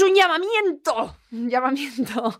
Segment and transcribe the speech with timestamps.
[0.00, 2.38] es un llamamiento, un llamamiento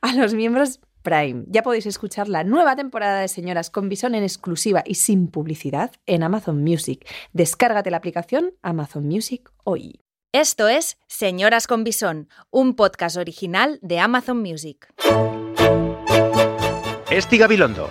[0.00, 1.44] a los miembros Prime.
[1.46, 5.92] Ya podéis escuchar la nueva temporada de Señoras con Bison en exclusiva y sin publicidad
[6.06, 7.06] en Amazon Music.
[7.32, 10.00] Descárgate la aplicación Amazon Music hoy.
[10.32, 14.92] Esto es Señoras con Bisón, un podcast original de Amazon Music.
[17.08, 17.88] Esti Gabilondo,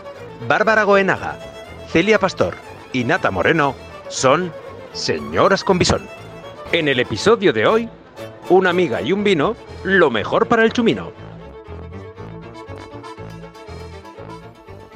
[0.47, 1.39] Bárbara Goenaga,
[1.88, 2.55] Celia Pastor
[2.91, 3.75] y Nata Moreno
[4.09, 4.52] son
[4.91, 6.05] Señoras con Bisón.
[6.73, 7.89] En el episodio de hoy,
[8.50, 11.11] una amiga y un vino, lo mejor para el chumino.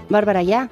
[0.09, 0.69] Bárbara, ya.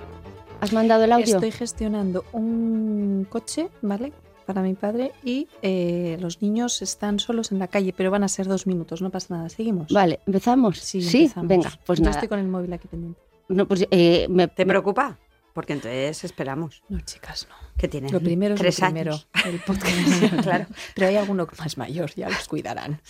[0.61, 1.35] ¿Has mandado el audio?
[1.35, 4.11] Estoy gestionando un coche, ¿vale?
[4.47, 8.27] Para mi padre y eh, los niños están solos en la calle, pero van a
[8.27, 9.49] ser dos minutos, no pasa nada.
[9.49, 9.91] Seguimos.
[9.91, 10.79] Vale, ¿empezamos?
[10.79, 11.47] Sí, sí empezamos.
[11.49, 12.15] venga, pues Yo nada.
[12.15, 13.19] estoy con el móvil aquí pendiente.
[13.49, 15.17] No, pues, eh, me- ¿Te me- preocupa?
[15.57, 16.83] Porque entonces esperamos.
[16.87, 17.55] No, chicas, no.
[17.79, 18.11] ¿Qué tienes?
[18.11, 19.13] Lo primero es Tres lo primero.
[19.13, 19.27] años.
[19.43, 19.95] El podcast,
[20.43, 20.67] claro.
[20.93, 23.01] Pero hay alguno más mayor, ya los cuidarán.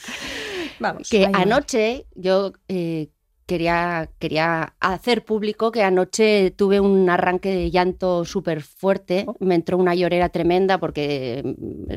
[0.80, 1.10] Vamos.
[1.10, 3.10] que anoche yo eh,
[3.48, 9.26] quería, quería hacer público que anoche tuve un arranque de llanto súper fuerte.
[9.28, 9.36] Oh.
[9.42, 11.44] Me entró una llorera tremenda porque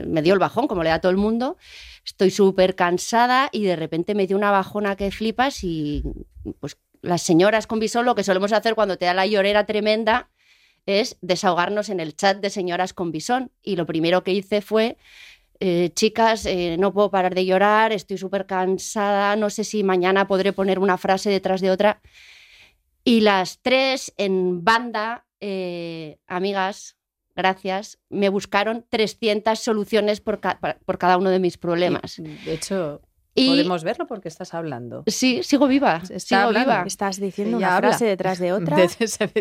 [0.05, 1.59] me dio el bajón, como le da a todo el mundo.
[2.05, 6.03] Estoy súper cansada y de repente me dio una bajona que flipas y
[6.59, 10.29] pues las señoras con bisón lo que solemos hacer cuando te da la llorera tremenda
[10.87, 13.51] es desahogarnos en el chat de señoras con bisón.
[13.63, 14.97] Y lo primero que hice fue
[15.61, 20.27] eh, chicas, eh, no puedo parar de llorar, estoy súper cansada, no sé si mañana
[20.27, 22.01] podré poner una frase detrás de otra.
[23.05, 26.97] Y las tres en banda, eh, amigas,
[27.35, 32.17] gracias, me buscaron 300 soluciones por, ca- por cada uno de mis problemas.
[32.45, 33.01] De hecho,
[33.35, 35.05] Y podemos verlo porque estás hablando.
[35.07, 36.71] sí, sigo viva, Está sigo hablando.
[36.73, 36.85] viva.
[36.87, 37.89] Estás diciendo Ella una habla.
[37.91, 38.77] frase detrás de otra.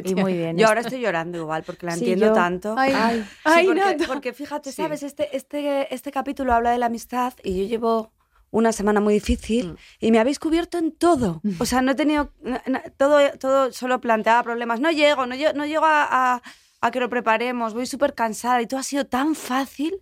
[0.04, 0.58] Y muy bien.
[0.58, 2.76] Yo ahora estoy llorando igual porque la Sí, entiendo yo- tanto.
[2.78, 4.82] Ay, Ay, Sí, ay, porque, porque fíjate, Sí.
[4.82, 5.04] ¿sabes?
[5.04, 8.12] Este, este, este capítulo habla de la amistad y yo llevo
[8.52, 9.76] una semana muy difícil Mm.
[10.02, 11.42] y me habéis cubierto en todo.
[11.60, 12.32] O sea, no he tenido...
[12.98, 14.80] Todo, todo solo planteaba problemas.
[14.80, 16.42] No llego, no, no llego a, a-
[16.82, 19.96] a que lo preparemos, voy súper cansada y todo ha sido tan fácil.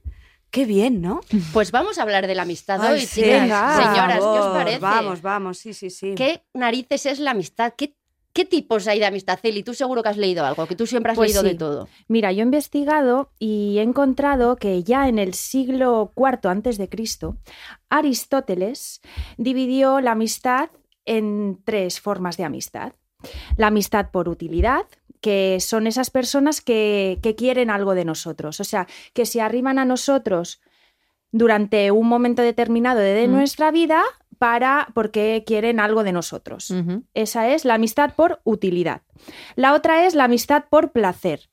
[0.51, 1.21] Qué bien, ¿no?
[1.53, 3.41] Pues vamos a hablar de la amistad Ay, hoy, sí, chicas.
[3.41, 3.75] venga.
[3.77, 4.79] Señoras, ¿qué os parece?
[4.79, 6.13] Vamos, vamos, sí, sí, sí.
[6.15, 7.73] ¿Qué narices es la amistad?
[7.77, 7.95] ¿Qué,
[8.33, 9.63] qué tipos hay de amistad, Celi?
[9.63, 11.87] Tú seguro que has leído algo, que tú siempre has Pues leído de todo.
[12.07, 16.87] Mira, yo he investigado y he encontrado que ya en el siglo IV antes de
[16.89, 17.37] Cristo,
[17.89, 19.01] Aristóteles
[19.37, 20.69] dividió la amistad
[21.05, 22.93] en tres formas de amistad.
[23.57, 24.85] La amistad por utilidad,
[25.21, 29.79] que son esas personas que, que quieren algo de nosotros, o sea, que se arriman
[29.79, 30.61] a nosotros
[31.31, 33.31] durante un momento determinado de, Mm.
[33.31, 34.03] nuestra vida
[34.37, 36.73] para porque quieren algo de nosotros.
[37.13, 39.01] Esa es la amistad por utilidad.
[39.55, 41.49] La otra es la amistad por placer.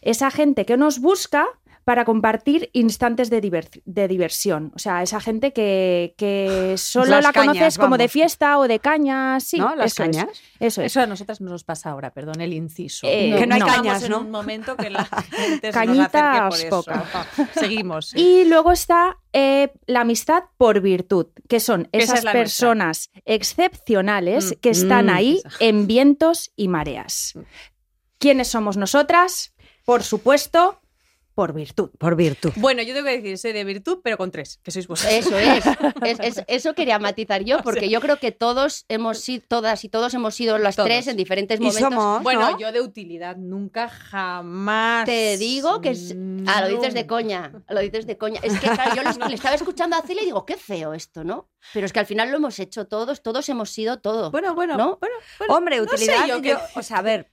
[0.00, 1.46] Esa gente que nos busca
[1.90, 4.70] para compartir instantes de, diver- de diversión.
[4.76, 8.68] O sea, esa gente que, que solo Las la cañas, conoces como de fiesta o
[8.68, 9.42] de cañas.
[9.42, 9.74] Sí, ¿No?
[9.74, 10.28] Las eso es, cañas.
[10.60, 10.86] eso es.
[10.92, 13.08] Eso a nosotras nos pasa ahora, perdón, el inciso.
[13.08, 16.68] Eh, Que no hay cañas, en un momento que la gente se Cañitas nos acerque
[16.70, 16.84] por eso.
[16.84, 17.26] poca.
[17.58, 18.14] Seguimos.
[18.14, 24.52] Y luego está eh, la amistad por virtud, que son Esa esas es personas excepcionales
[24.52, 25.56] Mm, que están mm, ahí esa.
[25.58, 27.32] en vientos y mareas.
[27.34, 27.40] Mm.
[28.18, 29.54] ¿Quiénes somos nosotras?
[29.84, 30.79] Por supuesto,
[31.40, 31.88] por virtud.
[31.98, 32.52] Por virtud.
[32.56, 35.14] Bueno, yo tengo que decir, sé de virtud, pero con tres, que sois vosotros.
[35.24, 35.64] Eso es.
[36.02, 39.88] Es- es- eso quería matizar yo, porque yo creo que todos hemos sido, todas y
[39.88, 40.88] todos hemos sido las Todos.
[40.88, 41.80] tres en diferentes Y momentos.
[41.94, 42.58] somos, Bueno, ¿no?
[42.58, 45.06] yo de utilidad nunca jamás.
[45.06, 46.14] Te digo que es...
[46.46, 48.40] Ah, lo dices de coña, lo dices de coña.
[48.42, 51.48] Es que claro, yo le estaba escuchando a Celia y digo, qué feo esto, ¿no?
[51.72, 54.30] Pero es que al final lo hemos hecho todos, todos hemos sido todo.
[54.30, 54.98] Bueno, bueno, ¿No?
[55.00, 55.54] bueno, bueno.
[55.54, 56.26] Hombre, no sé utilidad.
[56.26, 57.30] yo yo- o sea, a ver,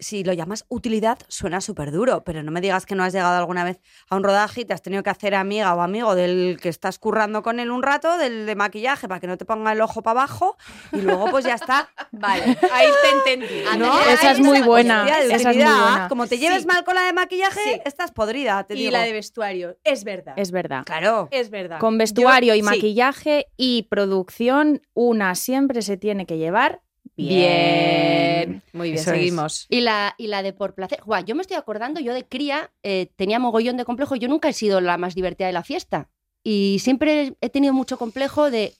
[0.00, 3.36] si lo llamas utilidad, suena súper duro, pero no me digas que no has llegado
[3.38, 6.58] alguna vez a un rodaje y te has tenido que hacer amiga o amigo del
[6.60, 9.72] que estás currando con él un rato, del de maquillaje, para que no te ponga
[9.72, 10.56] el ojo para abajo,
[10.92, 11.88] y luego pues ya está.
[12.12, 12.42] Vale.
[12.72, 13.62] Ahí te entendí.
[13.78, 14.00] ¿No?
[14.08, 15.06] Esa es muy buena.
[15.08, 15.82] Esa es muy utilidad.
[15.82, 16.08] buena.
[16.08, 16.66] Como te lleves Sí.
[16.66, 17.80] mal con la de maquillaje, Sí.
[17.84, 18.92] estás podrida, te Y digo.
[18.92, 20.34] la de vestuario, es verdad.
[20.36, 20.84] Es verdad.
[20.84, 21.28] Claro.
[21.30, 21.78] Es verdad.
[21.78, 22.64] Con vestuario Yo- y sí.
[22.64, 26.80] maquillaje y producción, una siempre se tiene que llevar
[27.28, 28.62] Bien.
[28.72, 29.16] Muy bien, Eso es.
[29.18, 29.66] seguimos.
[29.68, 31.00] Y la, y la de por placer.
[31.04, 34.16] Guau, yo me estoy acordando, yo de cría eh, tenía mogollón de complejo.
[34.16, 36.08] Yo nunca he sido la más divertida de la fiesta.
[36.42, 38.74] Y siempre he tenido mucho complejo de,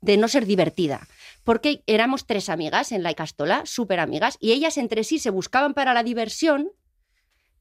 [0.00, 1.06] de no ser divertida.
[1.44, 5.74] Porque éramos tres amigas en la Icastola, súper amigas, y ellas entre sí se buscaban
[5.74, 6.70] para la diversión,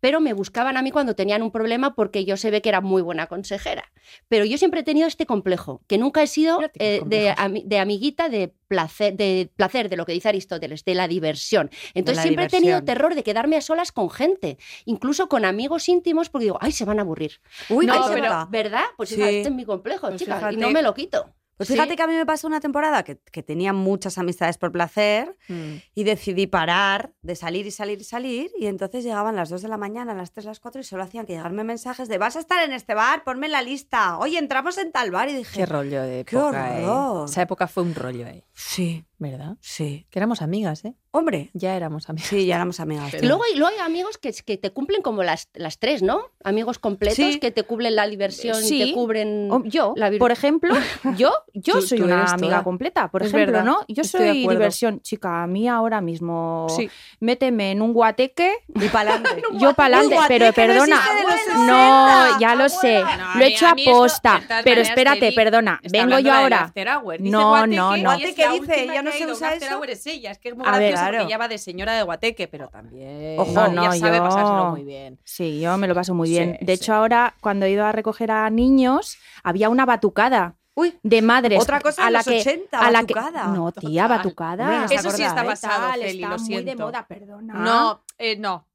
[0.03, 2.81] pero me buscaban a mí cuando tenían un problema porque yo se ve que era
[2.81, 3.89] muy buena consejera.
[4.27, 8.53] Pero yo siempre he tenido este complejo, que nunca he sido eh, de, amiguita de
[8.67, 11.71] placer, de placer, de lo que dice Aristóteles, de la diversión.
[11.93, 15.87] Entonces la siempre he tenido terror de quedarme a solas con gente, incluso con amigos
[15.87, 17.39] íntimos, porque digo, ay, se van a aburrir.
[17.69, 18.47] Uy, No, pero-.
[18.49, 18.83] ¿Verdad?
[18.97, 19.21] Pues Sí.
[19.21, 21.33] este es mi complejo, Pues chica, y no me lo quito.
[21.57, 21.73] Pues ¿Sí?
[21.75, 25.35] fíjate que a mí me pasó una temporada que, que tenía muchas amistades por placer
[25.47, 25.75] Mm.
[25.93, 29.67] y decidí parar de salir y salir y salir y entonces llegaban las 2 de
[29.67, 32.39] la mañana, las 3, las 4 y solo hacían que llegarme mensajes de vas a
[32.39, 35.59] estar en este bar, ponme en la lista, oye, entramos en tal bar y dije,
[35.59, 36.85] Qué rollo de Qué época, ¿eh?
[36.85, 37.29] horror.
[37.29, 38.43] Esa época fue un rollo, ¿eh?
[38.53, 39.57] sí, ¿Verdad?
[39.61, 40.07] sí.
[40.09, 40.95] Que éramos amigas, ¿eh?
[41.15, 42.27] Hombre, Ya éramos amigas.
[42.27, 43.09] sí, ya éramos amigas.
[43.11, 46.01] Pero- Y luego, y luego hay amigos que, que te cumplen como las, las tres,
[46.01, 46.31] ¿no?
[46.43, 47.39] Amigos completos Sí.
[47.39, 48.79] que te cubren la diversión, Sí.
[48.79, 49.47] te cubren...
[49.51, 50.73] O- Yo, La vir- por ejemplo,
[51.17, 52.63] yo, yo soy una amiga toda.
[52.63, 53.81] completa, por Es ejemplo, verdad, ¿no?
[53.87, 56.89] Yo estoy soy diversión, chica, a mí ahora mismo Sí.
[57.19, 59.43] méteme en un guateque, Y para adelante.
[59.59, 63.35] yo para adelante, Un pero perdona, existe de los 60, no, ya lo sé, No,
[63.35, 64.21] lo he hecho a todas
[64.63, 66.73] pero espérate, perdona, vengo yo ahora.
[67.19, 68.11] No, no, y no.
[68.11, 69.83] la dice, ya no que se usa eso.
[69.83, 71.17] es que es muy A ver, gracioso claro.
[71.19, 74.65] porque ella va de señora de guateque, pero también Ojo, ella no, sabe yo- pasárselo
[74.71, 75.19] muy bien.
[75.23, 76.57] Sí, yo me lo paso muy bien.
[76.59, 76.83] Sí, de sí.
[76.83, 81.61] hecho, ahora cuando he ido a recoger a niños, había una batucada Uy, de madres
[81.61, 83.43] otra cosa a en la los que 80, a la batucada.
[83.43, 84.17] que no, tía, Total.
[84.17, 84.79] batucada.
[84.79, 86.83] No Eso sí está pasado, Tal, Feli, está lo muy de siento.
[86.85, 87.53] moda, perdona.
[87.53, 88.65] No, eh, no.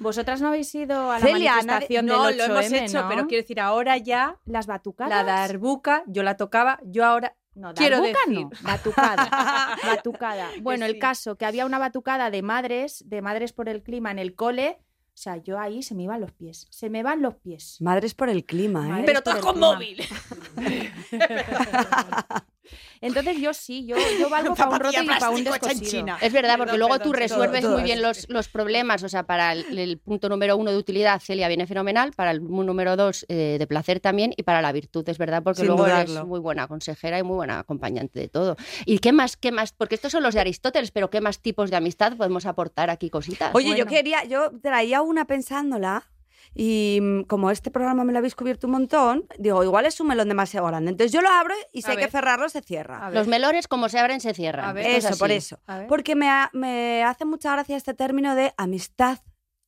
[0.00, 3.02] Vosotras no habéis ido a la Celia, nadie- manifestación No, del lo 8M, hemos hecho,
[3.02, 3.08] ¿no?
[3.08, 5.10] pero quiero decir, ahora ya las batucadas.
[5.10, 8.16] la darbuca, yo la tocaba, yo ahora No, quiero decir.
[8.28, 9.76] no, batucada.
[9.82, 10.50] batucada.
[10.60, 10.92] Bueno, sí.
[10.92, 14.34] el caso que había una batucada de madres, de madres por el clima en el
[14.34, 17.78] cole, o sea, yo ahí se me iban los pies, se me van los pies.
[17.80, 19.04] madres por el clima, ¿eh?
[19.06, 19.74] Pero el con clima.
[19.74, 20.04] móvil.
[23.00, 25.90] Entonces yo sí, yo, yo valgo para un roto y para un descosido.
[25.90, 26.18] China.
[26.20, 27.84] Es verdad, porque Perdón, luego perdón, tú resuelves todo, muy todo.
[27.84, 29.02] bien los, los problemas.
[29.02, 32.12] O sea, para el, el punto número uno de utilidad, Celia viene fenomenal.
[32.12, 34.32] Para el número dos, eh, de placer también.
[34.36, 36.12] Y para la virtud, es verdad, porque Sin luego dudarlo.
[36.14, 38.56] eres muy buena consejera y muy buena acompañante de todo.
[38.84, 39.72] ¿Y qué más, qué más?
[39.72, 43.10] Porque estos son los de Aristóteles, pero ¿qué más tipos de amistad podemos aportar aquí
[43.10, 43.50] cositas?
[43.54, 46.04] Oye, yo quería, yo traía una pensándola
[46.54, 50.06] y mm, como este programa me lo habéis cubierto un montón, digo, igual es un
[50.08, 50.90] melón demasiado grande.
[50.90, 53.10] Entonces yo lo abro y si A hay que cerrarlo, se cierra.
[53.10, 54.64] Los melones, como se abren, se cierran.
[54.68, 54.86] A ver.
[54.86, 55.58] Esto es Eso, por eso.
[55.66, 55.86] A ver.
[55.88, 59.18] Porque me, ha- me hace mucha gracia este término de amistad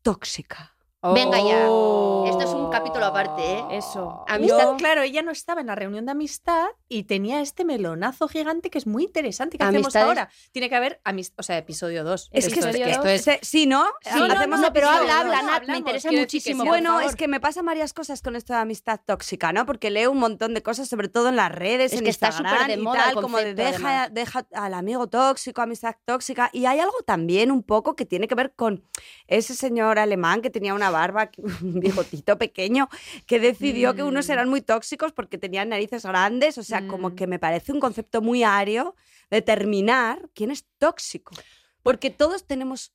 [0.02, 0.75] tóxica.
[1.02, 1.66] Venga ya.
[1.69, 2.26] Oh.
[2.28, 3.64] Esto es un capítulo aparte, ¿eh?
[3.72, 4.25] Eso.
[4.26, 8.29] Amistad- Yo, claro, ella no estaba en la reunión de amistad y tenía este melonazo
[8.29, 9.58] gigante que es muy interesante.
[9.58, 10.31] ¿Qué hacemos ahora?
[10.52, 11.00] Tiene que haber,
[11.37, 12.31] o sea, episodio 2.
[12.32, 13.23] Es que, Episodio esto es...
[13.23, 13.85] se- Sí, ¿no?
[14.02, 16.64] Sí, no, Hacemos no, pero habla, habla, Nat, me interesa que muchísimo.
[16.64, 19.67] Bueno, es que me pasan varias cosas con esto de amistad tóxica, ¿no?
[19.67, 22.29] Porque leo un montón de cosas, sobre todo en las redes, Es en que está
[22.29, 26.50] Instagram de y el tal, como de deja, deja al amigo tóxico, amistad tóxica.
[26.52, 28.85] Y hay algo también un poco que tiene que ver con
[29.26, 31.31] ese señor alemán que tenía una barba,
[31.62, 32.88] un bigotito pequeño,
[33.26, 34.32] que decidió que unos Mm.
[34.32, 36.58] eran muy tóxicos porque tenían narices grandes.
[36.58, 37.14] O sea, como Mm.
[37.16, 38.94] que me parece un concepto muy ario
[39.30, 41.34] determinar quién es tóxico.
[41.82, 42.92] Porque todos tenemos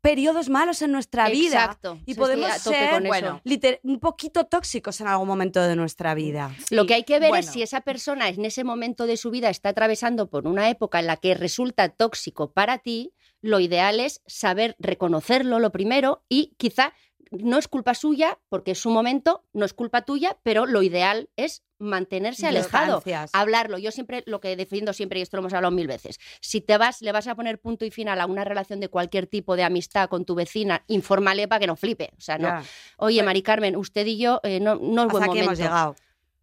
[0.00, 1.64] periodos malos en nuestra vida.
[1.64, 1.98] Exacto.
[2.06, 3.42] Y Sí, podemos ser, bueno,
[3.82, 6.54] un poquito tóxicos en algún momento de nuestra vida.
[6.70, 9.50] Lo que hay que ver es si esa persona en ese momento de su vida
[9.50, 13.12] está atravesando por una época en la que resulta tóxico para ti,
[13.42, 16.94] lo ideal es saber reconocerlo lo primero y quizá
[17.30, 21.28] no es culpa suya, porque es su momento, no es culpa tuya, pero lo ideal
[21.36, 22.96] es mantenerse alejado.
[22.96, 23.30] Distancias.
[23.32, 23.78] Hablarlo.
[23.78, 26.76] Yo siempre lo que defiendo siempre, y esto lo hemos hablado mil veces, si te
[26.76, 29.62] vas, le vas a poner punto y final a una relación de cualquier tipo de
[29.64, 32.10] amistad con tu vecina, infórmale para que no flipe.
[32.18, 32.48] O sea, no.
[32.48, 32.62] Ya.
[32.98, 35.44] Oye, Mari Carmen, usted y yo eh, no, no es Hasta buen momento.
[35.44, 35.96] hemos llegado.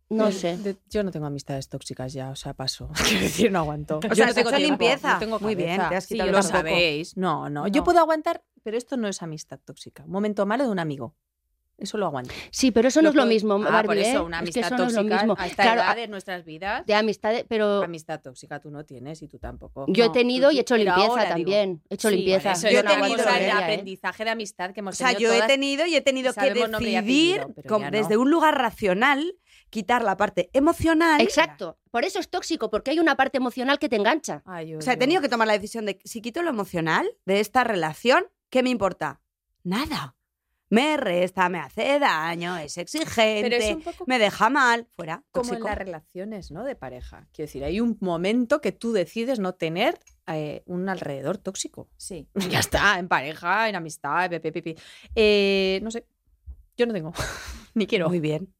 [0.09, 0.57] No De- sé.
[0.57, 2.89] de- yo no tengo amistades tóxicas ya, o sea, paso.
[3.11, 3.97] Quiero decir, no aguanto.
[3.97, 5.13] O Yo sea, no tengo hecho tiempo, limpieza.
[5.13, 7.17] no tengo Muy bien, te has Sí, lo sabéis.
[7.17, 7.83] No, no, Yo No.
[7.83, 10.03] puedo aguantar, pero esto no es amistad tóxica.
[10.05, 11.15] Un momento malo de un amigo.
[11.79, 12.33] Eso lo aguanto.
[12.49, 14.21] Sí, pero eso no es lo mismo, Ah, Barbie, por eso, ¿eh?
[14.21, 15.35] una Es que amistad eso no es lo tóxica mismo.
[15.37, 16.85] a esta Claro, edad de nuestras vidas.
[16.87, 19.85] de amistades, pero Amistad tóxica tú no tienes y tú tampoco.
[19.87, 21.35] yo he tenido y he hecho limpieza ahora digo.
[21.35, 21.83] también.
[21.87, 22.53] He hecho Sí, limpieza.
[22.53, 23.63] eso, Yo yo he tenido el ella, ¿eh?
[23.63, 26.51] aprendizaje de amistad que hemos O sea, tenido yo he tenido y he tenido que
[26.51, 27.45] decidir,
[27.91, 29.35] desde un lugar racional,
[29.69, 31.19] quitar la parte emocional.
[31.21, 31.77] Exacto.
[31.91, 34.41] Por eso es tóxico, porque hay una parte emocional que te engancha.
[34.45, 37.07] Ay, yo- O sea, he tenido que tomar la decisión de si quito lo emocional
[37.25, 39.21] de esta relación, ¿qué me importa?
[39.63, 40.13] Nada.
[40.69, 45.23] Me resta, me hace daño, es exigente, Pero es un poco me deja mal, fuera.
[45.31, 45.67] como en tóxico.
[45.69, 46.65] las relaciones, ¿no?
[46.65, 47.25] De pareja.
[47.31, 49.97] Quiero decir, hay un momento que tú decides no tener
[50.27, 51.87] eh, un alrededor tóxico.
[51.95, 52.27] Sí.
[52.57, 54.75] Ya está, en pareja, en amistad, pi, pi.
[55.15, 56.05] Eh, no sé.
[56.75, 57.13] Yo no tengo.
[57.73, 58.09] Ni quiero.
[58.09, 58.53] Muy bien.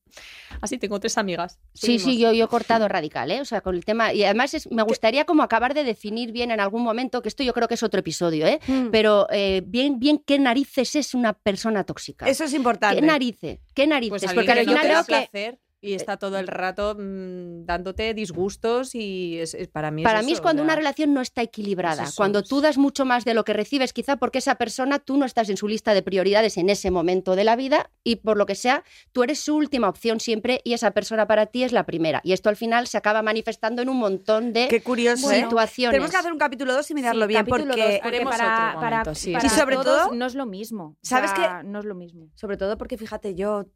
[0.62, 1.60] Así tengo tres amigas.
[1.74, 3.42] Sí, sí, yo, yo he cortado radical, ¿eh?
[3.42, 4.14] O sea, con el tema.
[4.14, 7.44] Y además es- me gustaría como acabar de definir bien en algún momento, que esto
[7.44, 8.60] yo creo que es otro episodio, ¿eh?
[8.68, 8.88] Mm.
[8.92, 12.28] Pero eh, bien, bien qué narices es una persona tóxica.
[12.28, 13.00] Eso es importante.
[13.00, 13.60] ¿Qué narices?
[13.74, 14.22] ¿Qué narices?
[14.24, 15.60] Pues Porque al final creo que.
[15.80, 20.26] Y está todo el rato mm, dándote disgustos y es, es- para mí Para es
[20.26, 23.26] mí es cuando una relación no está equilibrada, Es eso, cuando tú das mucho más
[23.26, 26.02] de lo que recibes, quizá porque esa persona tú no estás en su lista de
[26.02, 29.56] prioridades en ese momento de la vida y por lo que sea, tú eres su
[29.56, 32.22] última opción siempre y esa persona para ti es la primera.
[32.24, 35.42] Y esto al final se acaba manifestando en un montón de Qué curioso, ¿eh?
[35.44, 35.92] situaciones.
[35.94, 37.66] Tenemos que hacer un capítulo 2 y mirarlo Sí, bien porque...
[37.66, 40.34] dos, porque Haremos para, otro para- momento, sí, para Y sobre todos todo- no es
[40.34, 40.84] lo mismo.
[40.86, 42.30] O ¿Sabes sea, No es lo mismo.
[42.36, 43.68] Sobre todo porque, fíjate, yo,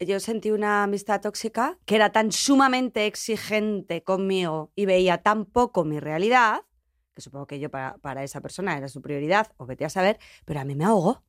[0.00, 5.84] yo sentí una amistad tóxica que era tan sumamente exigente conmigo y veía tan poco
[5.84, 6.62] mi realidad,
[7.14, 10.18] que supongo que yo para, para esa persona era su prioridad, o vete a saber,
[10.44, 11.22] pero a mí me ahogó.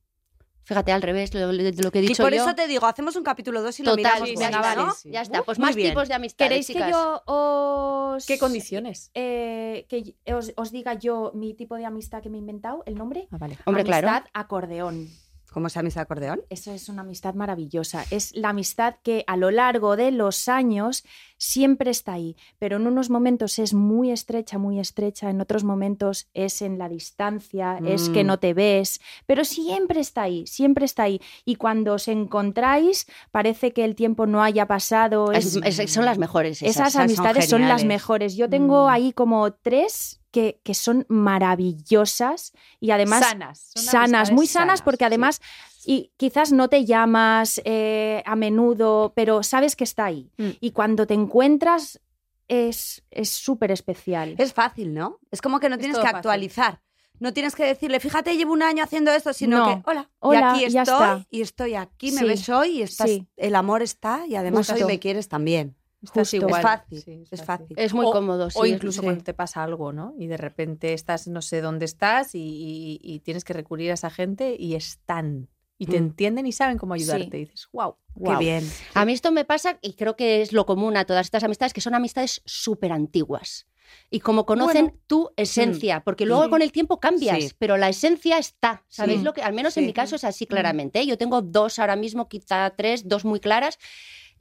[0.62, 2.42] Fíjate al revés lo- de lo que he Y dicho por yo.
[2.44, 4.76] eso te digo, hacemos un capítulo 2 y lo Total, miramos sí, juntas, venga, sí,
[4.76, 4.86] vale.
[4.86, 4.94] ¿no?
[4.94, 5.10] sí.
[5.10, 5.88] Ya está, pues Muy más bien.
[5.90, 6.48] tipos de amistades.
[6.66, 8.26] ¿Queréis que yo os...
[8.26, 9.10] ¿Qué condiciones?
[9.14, 12.94] eh, que os, os diga yo mi tipo de amistad que me he inventado, el
[12.94, 13.26] nombre?
[13.32, 13.58] Ah, vale.
[13.64, 14.26] Hombre, amistad claro.
[14.32, 15.08] acordeón.
[15.52, 16.42] ¿Cómo llama ese acordeón?
[16.48, 18.04] Esa es una amistad maravillosa.
[18.10, 21.04] Es la amistad que a lo largo de los años
[21.38, 26.28] siempre está ahí, pero en unos momentos es muy estrecha, muy estrecha, en otros momentos
[26.34, 28.26] es en la distancia, es que Mm.
[28.26, 31.20] no te ves, pero siempre está ahí, siempre está ahí.
[31.44, 35.32] Y cuando os encontráis, parece que el tiempo no haya pasado.
[35.32, 36.62] Es- es- es- son las mejores.
[36.62, 36.94] Esas.
[36.96, 38.36] amistades son, las mejores.
[38.36, 38.90] Yo tengo Mm.
[38.90, 43.70] ahí como tres que, que son maravillosas y además sanas.
[43.74, 45.06] sanas, muy sanas, porque sí.
[45.06, 45.40] además
[45.84, 50.30] y quizás no te llamas eh, a menudo, pero sabes que está ahí.
[50.36, 50.50] Mm.
[50.60, 52.00] Y cuando te encuentras
[52.48, 54.34] es es súper especial.
[54.38, 55.18] Es fácil, ¿no?
[55.30, 56.16] Es como que no Es tienes que fácil.
[56.16, 56.82] actualizar.
[57.18, 59.66] No tienes que decirle, fíjate, llevo un año haciendo esto, sino No.
[59.66, 61.26] que, hola, Hola, y aquí ya estoy, está.
[61.30, 62.24] y estoy aquí, me Sí.
[62.26, 63.26] ves hoy, y estás, Sí.
[63.36, 64.86] el amor está, y además Justo.
[64.86, 65.76] hoy me quieres también.
[66.02, 66.54] Estás igual.
[66.54, 67.76] Es fácil, Sí, es fácil.
[67.78, 68.46] Es muy O- cómodo.
[68.46, 69.06] o sí, incluso sí.
[69.06, 70.14] cuando te pasa algo, ¿no?
[70.18, 73.94] Y de repente estás, no sé dónde estás y, y- y tienes que recurrir a
[73.94, 75.48] esa gente y están.
[75.78, 76.04] Y te Mm.
[76.04, 77.24] entienden y saben cómo ayudarte.
[77.30, 77.36] Sí.
[77.36, 78.68] Y dices, wow, Qué bien.
[78.94, 81.72] A mí esto me pasa y creo que es lo común a todas estas amistades,
[81.72, 83.66] que son amistades súper antiguas.
[84.10, 85.00] Y como conocen Bueno.
[85.06, 86.50] tu esencia, porque luego Sí.
[86.50, 87.50] con el tiempo cambias, Sí.
[87.58, 88.84] pero la esencia está.
[88.88, 89.24] ¿Sabéis Sí.
[89.24, 89.42] lo que?
[89.42, 91.00] Al menos en mi caso es así claramente.
[91.00, 91.06] ¿eh?
[91.06, 93.78] Yo tengo dos ahora mismo, quizá tres, dos muy claras.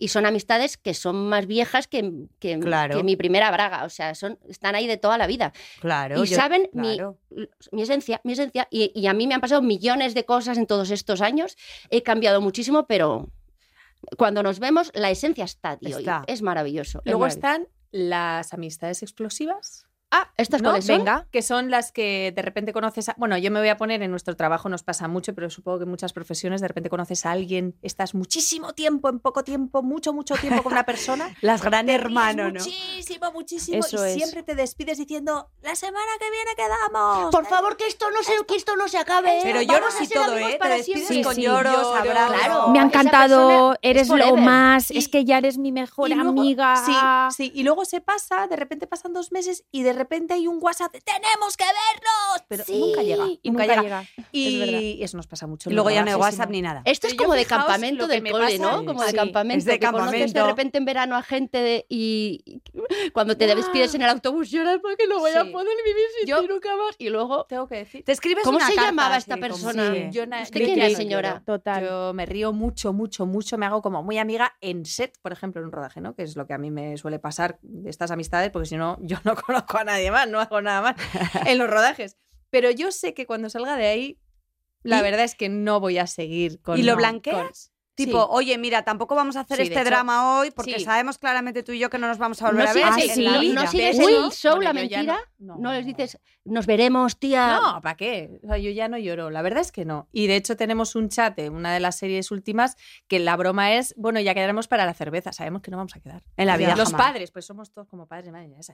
[0.02, 2.96] Y son amistades que son más viejas que, que, Claro.
[2.98, 3.84] que mi primera braga.
[3.84, 5.52] O sea, son, están ahí de toda la vida.
[5.82, 6.24] Claro.
[6.24, 7.18] y yo- saben mi- claro.
[7.74, 8.68] mi esencia, mi esencia.
[8.72, 11.58] Y, y a mí me han pasado millones de cosas en todos estos años.
[11.90, 13.30] He cambiado muchísimo, pero
[14.18, 15.98] cuando nos vemos, la esencia está, tío.
[16.00, 16.24] y Está.
[16.28, 17.00] es maravilloso.
[17.00, 17.38] es Luego maravilloso.
[17.48, 19.86] están las amistades explosivas.
[20.12, 20.70] Ah, ¿estas ¿no?
[20.70, 20.98] cuáles son?
[21.00, 21.28] Venga.
[21.32, 23.16] Que son las que de repente conoces a...
[23.18, 25.84] Bueno, yo me voy a poner en nuestro trabajo, nos pasa mucho, pero supongo que
[25.84, 30.12] en muchas profesiones de repente conoces a alguien, estás muchísimo tiempo, en poco tiempo, mucho,
[30.12, 31.30] mucho tiempo con una persona.
[31.42, 32.60] Las gran te ríes hermano, ¿no?
[32.60, 33.78] Muchísimo, muchísimo.
[33.80, 34.16] Eso y es.
[34.16, 37.30] siempre te despides diciendo, la semana que viene quedamos.
[37.32, 39.40] Por favor, que esto no se, que esto no se acabe.
[39.44, 40.54] Pero Vamos lloros y todo, ¿eh?
[40.54, 41.24] Te para despides siempre.
[41.24, 42.36] con Sí, lloros, lloro, abrazos.
[42.38, 42.68] claro.
[42.70, 46.30] me ha encantado, eres es lo más, Y- es que ya eres mi mejor luego-
[46.32, 46.76] amiga.
[46.84, 46.94] Sí,
[47.36, 47.52] sí.
[47.54, 50.92] Y luego se pasa, de repente pasan dos meses y de repente hay un WhatsApp
[50.94, 52.46] de tenemos que vernos.
[52.48, 53.26] Pero Sí, nunca llega.
[53.42, 53.82] y nunca, nunca llega.
[53.82, 54.04] llega.
[54.32, 55.70] Y, Es y eso nos pasa mucho.
[55.70, 56.16] Luego ya no hay.
[56.16, 56.82] WhatsApp ni nada.
[56.86, 58.86] Esto es como de campamento del me cole, ¿no?
[58.86, 59.66] Como de campamento.
[59.66, 60.48] de conoces de campamento.
[60.48, 62.62] repente en verano a gente de- y
[63.14, 66.42] cuando te despides en el autobús lloras porque no voy a poder vivir sin Yo-
[66.42, 66.96] ti nunca más.
[66.98, 68.04] Y luego, Tengo que decir.
[68.04, 70.10] Te escribes ¿cómo una se carta llamaba esta persona?
[70.10, 71.42] Yo ¿Usted quién es, señora?
[71.46, 71.84] Total.
[71.84, 73.58] Yo me río mucho, mucho, mucho.
[73.58, 76.16] Me hago como muy amiga en set, por ejemplo, en un rodaje, ¿no?
[76.16, 78.98] Que es lo que a mí me suele pasar de estas amistades, porque si no,
[79.02, 80.96] yo no conozco a nadie más, no hago nada más
[81.46, 82.18] en los rodajes.
[82.50, 84.20] Pero yo sé que cuando salga de ahí,
[84.84, 85.04] la ¿Y?
[85.04, 86.78] verdad es que no voy a seguir con.
[86.80, 87.72] ¿Y lo no, blanqueas?
[88.06, 88.28] Tipo, Sí.
[88.32, 90.86] oye, mira, tampoco vamos a hacer Sí, este hecho, drama hoy porque sí.
[90.86, 93.10] sabemos claramente tú y yo que no nos vamos a volver no a ver sigues,
[93.28, 95.04] Ah, en sí, no- sigues el show, bueno, la mentira.
[95.38, 95.74] no- No, no.
[95.74, 97.60] les dices, nos veremos, tía.
[97.62, 98.40] No, ¿para qué?
[98.44, 99.30] O sea, yo ya no lloro.
[99.30, 100.08] La verdad es que no.
[100.14, 102.78] Y de hecho tenemos un chat en una de las series últimas
[103.08, 105.34] que la broma es, bueno, ya quedaremos para la cerveza.
[105.34, 106.24] Sabemos que no vamos a quedar.
[106.38, 107.08] En la vida Los jamás.
[107.08, 108.74] padres, pues somos todos como padres, madre mía, esa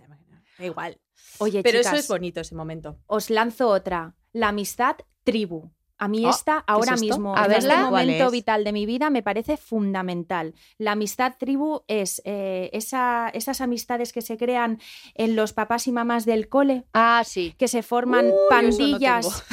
[0.60, 1.00] Da igual.
[1.40, 3.00] Oye, Pero chicas, eso es bonito, ese momento.
[3.08, 4.14] os lanzo otra.
[4.34, 5.72] La amistad tribu.
[5.98, 7.74] A mí Ah, esta, ahora mismo, A en verla.
[7.76, 8.32] este ¿Cuál momento es?
[8.32, 10.54] vital de mi vida, me parece fundamental.
[10.78, 14.80] La amistad tribu es eh, esa- esas amistades que se crean
[15.14, 17.56] en los papás y mamás del cole, Ah, sí.
[17.58, 19.44] que se forman Uy, eso no pandillas.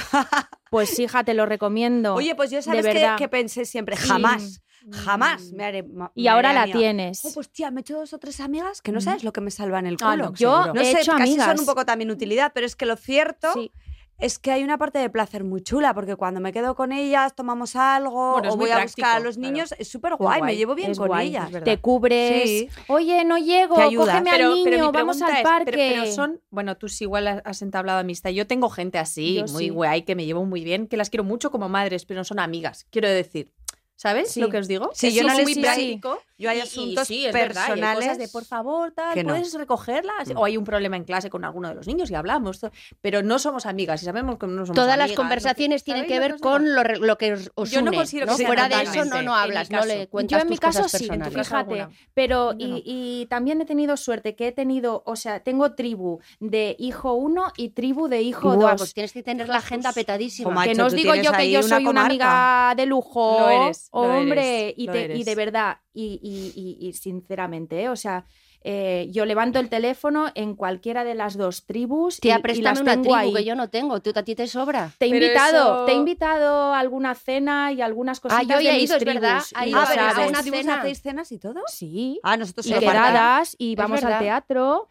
[0.71, 2.15] pues hija, te lo recomiendo.
[2.15, 2.87] Oye, pues yo sabes
[3.19, 5.85] que, pensé siempre, jamás, jamás me haré.
[6.15, 6.79] y ahora haré la amiga.
[6.79, 7.25] tienes.
[7.25, 9.03] Oh, pues tía, me he hecho dos o tres amigas que no Mm.
[9.03, 10.11] sabes lo que me salvan el culo.
[10.11, 10.73] Ah, no, Yo.
[10.73, 13.53] No he sé, hecho casi son un poco también utilidad, pero es que lo cierto
[13.53, 13.71] Sí.
[14.19, 17.35] Es que hay una parte de placer muy chula, porque cuando me quedo con ellas,
[17.35, 19.51] tomamos algo, Bueno, o voy a buscar a los claro.
[19.53, 21.51] niños, es súper guay, me llevo bien es con guay, ellas.
[21.65, 22.43] Te cubres.
[22.49, 22.69] Sí.
[22.89, 25.73] Oye, no llego, cógeme Pero, al niño, pero vamos al es, parque.
[25.73, 28.31] pero, pero son, bueno, tú sí igual has- has entablado amistad.
[28.31, 29.71] Yo tengo gente así, Yo muy sí.
[29.71, 32.39] guay, que me llevo muy bien, que las quiero mucho como madres, pero no son
[32.39, 33.51] amigas, quiero decir.
[33.95, 34.41] ¿Sabes Sí.
[34.41, 34.91] lo que os digo?
[34.95, 35.61] Sí, Es yo no muy sí, sí.
[35.61, 36.19] práctico.
[36.32, 38.45] Yo Yo hay Y- y asuntos sí, es verdad, y hay personales cosas de por
[38.45, 39.33] favor, tal, que no.
[39.35, 40.13] puedes recogerla.
[40.35, 40.41] No.
[40.41, 42.61] O hay un problema en clase con alguno de los niños y hablamos.
[42.61, 42.71] to-
[43.01, 45.23] Pero no somos amigas y sabemos que no somos Todas las amigas, ¿no?
[45.23, 48.69] conversaciones tienen ¿Sabéis que ver con lo, que os, Yo no une, considero que Fuera
[48.69, 51.05] de eso no, no hablas, no le cuentas Yo en mi tus cosas caso sí,
[51.09, 51.91] fíjate, alguna.
[52.15, 52.59] pero no.
[52.59, 57.15] y, y también he tenido suerte que he tenido, o sea, tengo tribu de hijo
[57.15, 58.81] 1 y tribu de hijo Buah, 2.
[58.81, 60.51] pues tienes que tener la agenda petadísima.
[60.51, 63.49] Macho, que no os digo yo que yo una soy una amiga de lujo, Lo
[63.51, 67.89] eres, lo hombre, eres, y, te- de verdad, y, y- y- y sinceramente, ¿eh?
[67.89, 68.25] o sea,
[68.65, 72.65] eh, yo levanto el teléfono en cualquiera de las dos tribus y, Tía, y préstame
[72.71, 73.33] las una tengo tribu ahí.
[73.35, 74.01] que yo no tengo.
[74.01, 74.93] Tú, a ti te sobra.
[74.99, 78.47] Te he Pero invitado, eso- te he invitado a alguna cena y algunas Ah, cositas
[78.47, 80.03] yo de ya he mis ido, es tribus, verdad, y ha lo ido, Ah, pero
[80.03, 80.79] a ¿en una tribus cena.
[80.79, 81.61] hacéis cenas y todo?
[81.67, 82.21] Sí.
[82.23, 84.21] Ah, nosotros y quedadas y Es vamos al verdad.
[84.21, 84.89] teatro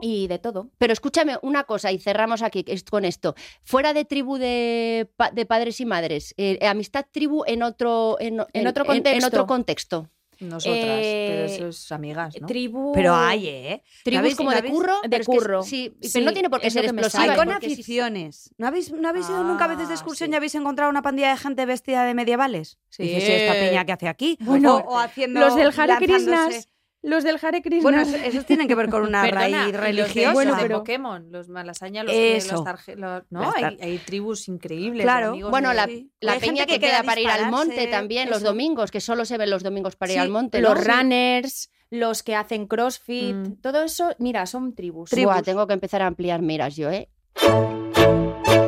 [0.00, 0.70] y de todo.
[0.78, 3.34] Pero escúchame una cosa y cerramos aquí con esto.
[3.62, 8.42] Fuera de tribu de, pa- de padres y madres, eh, amistad tribu en otro, en,
[8.52, 9.18] en- otro contexto.
[9.18, 10.10] En, otro contexto.
[10.40, 12.48] Nosotras, Eh, pero eso es amigas, ¿no?
[12.48, 13.82] Tribu Pero hay, ¿eh?
[14.02, 14.94] Tribus como de habéis- curro.
[15.02, 15.62] de pero es que- curro.
[15.62, 17.22] sí, Sí, pero no tiene por qué ser explosiva.
[17.22, 18.50] Hay con aficiones.
[18.58, 20.32] ¿No habéis, ¿No habéis ido nunca a veces de Ah, excursión sí.
[20.32, 22.78] y habéis encontrado una pandilla de gente vestida de medievales?
[22.90, 23.04] Sí.
[23.04, 24.36] Dices, "¿Y esta peña que hace aquí?
[24.40, 26.68] Bueno, o, o haciendo los del Hare Krishnas,
[27.04, 27.82] los del Hare Krishna.
[27.82, 30.32] Bueno, eso- esos tienen que ver con una Perdona, raíz y los de- religiosa.
[30.32, 32.64] Bueno, de pero- Pokémon, los malasaña, los, Eso.
[32.64, 33.52] tarje- los- ¿no?
[33.54, 35.04] Hay, hay tribus increíbles.
[35.04, 35.28] Claro.
[35.30, 36.10] amigos Bueno, de- la, Sí.
[36.20, 39.36] la peña que que, queda para ir al monte también, los domingos, que solo se
[39.38, 40.60] ven los domingos para ir al monte.
[40.60, 40.94] los ¿no?
[40.94, 43.60] runners, los que hacen crossfit, Mm.
[43.60, 45.10] todo eso, mira, son tribus.
[45.10, 47.08] Buah, tengo que empezar a ampliar miras yo, ¿eh?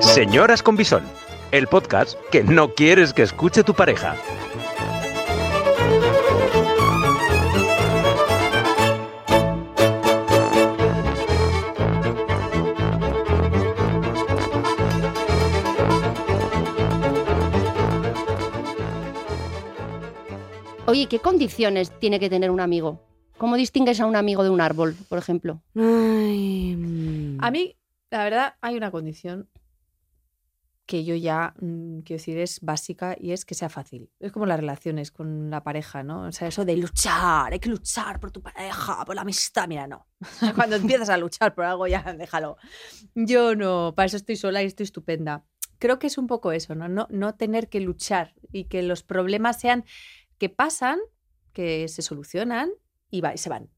[0.00, 1.02] Señoras con Bisón,
[1.50, 4.14] el podcast que no quieres que escuche tu pareja.
[20.88, 23.02] Oye, ¿qué condiciones tiene que tener un amigo?
[23.38, 25.60] ¿Cómo distingues a un amigo de un árbol, por ejemplo?
[25.74, 27.38] Ay, mm.
[27.42, 27.76] A mí,
[28.10, 29.48] la verdad, hay una condición
[30.86, 34.10] que yo ya, mm, quiero decir, es básica y es que sea fácil.
[34.20, 36.28] Es como las relaciones con la pareja, ¿no?
[36.28, 39.88] O sea, eso de luchar, hay que luchar por tu pareja, por la amistad, mira,
[39.88, 40.06] no.
[40.54, 42.58] Cuando empiezas a luchar por algo, ya déjalo.
[43.16, 45.44] Yo no, para eso estoy sola y estoy estupenda.
[45.80, 46.88] Creo que es un poco eso, ¿no?
[46.88, 49.84] No, no tener que luchar y que los problemas sean
[50.38, 50.98] que pasan,
[51.52, 52.70] que se solucionan
[53.10, 53.70] y, va, y se van.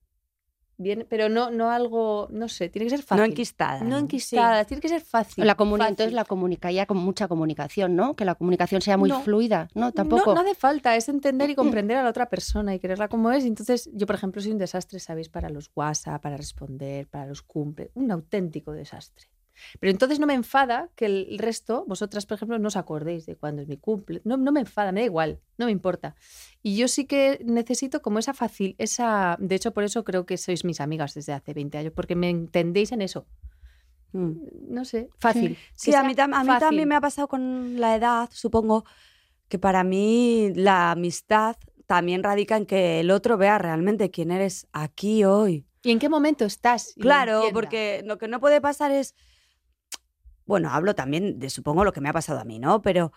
[0.80, 3.22] Bien, pero no, no algo, no sé, tiene que ser fácil.
[3.22, 3.80] no enquistada.
[3.80, 3.98] No ¿no?
[3.98, 5.44] enquistada, tiene que ser fácil.
[5.44, 5.80] La fácil.
[5.88, 8.14] entonces la comunica ya con mucha comunicación, ¿no?
[8.14, 9.20] Que la comunicación sea muy No.
[9.20, 9.86] fluida, ¿no?
[9.86, 10.34] No, Tampoco.
[10.36, 13.44] no hace falta, es entender y comprender a la otra persona y quererla como es.
[13.44, 15.28] Entonces, yo, por ejemplo, soy un desastre, ¿sabéis?
[15.28, 17.90] Para los WhatsApp, para responder, para los cumple.
[17.94, 19.26] Un auténtico desastre.
[19.80, 23.36] Pero entonces no me enfada que el resto, vosotras, por ejemplo, no os acordéis de
[23.36, 24.20] cuándo es mi cumple.
[24.24, 26.14] No, no me enfada, me da igual, no me importa.
[26.62, 29.36] Y yo sí que necesito como esa fácil, esa...
[29.40, 32.30] De hecho, por eso creo que sois mis amigas desde hace 20 años, porque me
[32.30, 33.26] entendéis en eso.
[34.12, 34.32] Mm.
[34.68, 35.56] No sé, fácil.
[35.74, 36.58] Sí, a mí, a mí fácil.
[36.58, 38.84] también me ha pasado con la edad, supongo,
[39.48, 44.66] que para mí la amistad también radica en que el otro vea realmente quién eres
[44.72, 45.66] aquí hoy.
[45.82, 46.94] ¿Y en qué momento estás?
[47.00, 49.14] Claro, porque lo que no puede pasar es.
[50.48, 52.80] Bueno, hablo también de supongo lo que me ha pasado a mí, ¿no?
[52.80, 53.12] Pero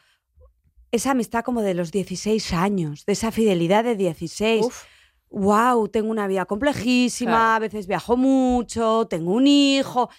[0.92, 4.66] esa amistad como de los 16 años, de esa fidelidad de 16.
[4.66, 4.84] Uf.
[5.30, 7.54] wow, tengo una vida complejísima, Claro.
[7.56, 10.10] a veces viajo mucho, tengo un hijo.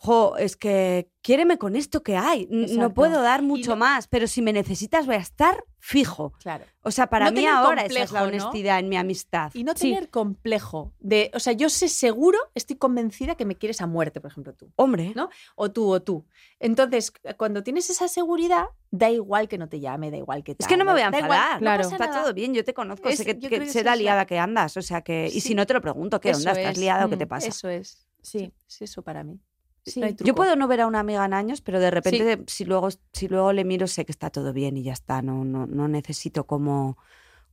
[0.00, 2.42] Jo, es que quiéreme con esto que hay.
[2.50, 2.94] N- No Exacto.
[2.94, 6.32] puedo dar mucho no- más, pero si me necesitas voy a estar fijo.
[6.40, 6.64] Claro.
[6.82, 8.48] O sea, para No mí ahora esa es la complejo, ¿no?
[8.50, 9.50] honestidad en mi amistad.
[9.54, 9.90] Y no Sí.
[9.90, 14.20] tener complejo de, o sea, yo sé seguro, estoy convencida que me quieres a muerte,
[14.20, 15.30] por ejemplo, tú, Hombre, ¿no?
[15.56, 16.24] o tú o tú.
[16.60, 20.58] Entonces, cuando tienes esa seguridad, da igual que no te llame, da igual que es
[20.58, 21.52] tal, que no me voy a da igual, enfadar.
[21.54, 21.82] no Claro.
[21.82, 22.22] Está nada.
[22.22, 24.76] todo bien, yo te conozco, Es- sé, que, que sé la es liada que andas,
[24.76, 25.26] o sea que...
[25.26, 25.48] Y Sí.
[25.48, 26.52] si no te lo pregunto, ¿qué onda?
[26.52, 26.78] Eso ¿Estás es.
[26.78, 27.48] liada o qué te Mm, pasa?
[27.48, 28.06] Eso es.
[28.22, 28.52] Sí.
[28.68, 29.40] Es eso para mí.
[29.88, 30.00] Sí.
[30.00, 32.64] No hay Yo puedo no ver a una amiga en años, pero de repente si
[32.64, 35.66] luego si luego le miro sé que está todo bien y ya está, no no,
[35.66, 36.96] no necesito como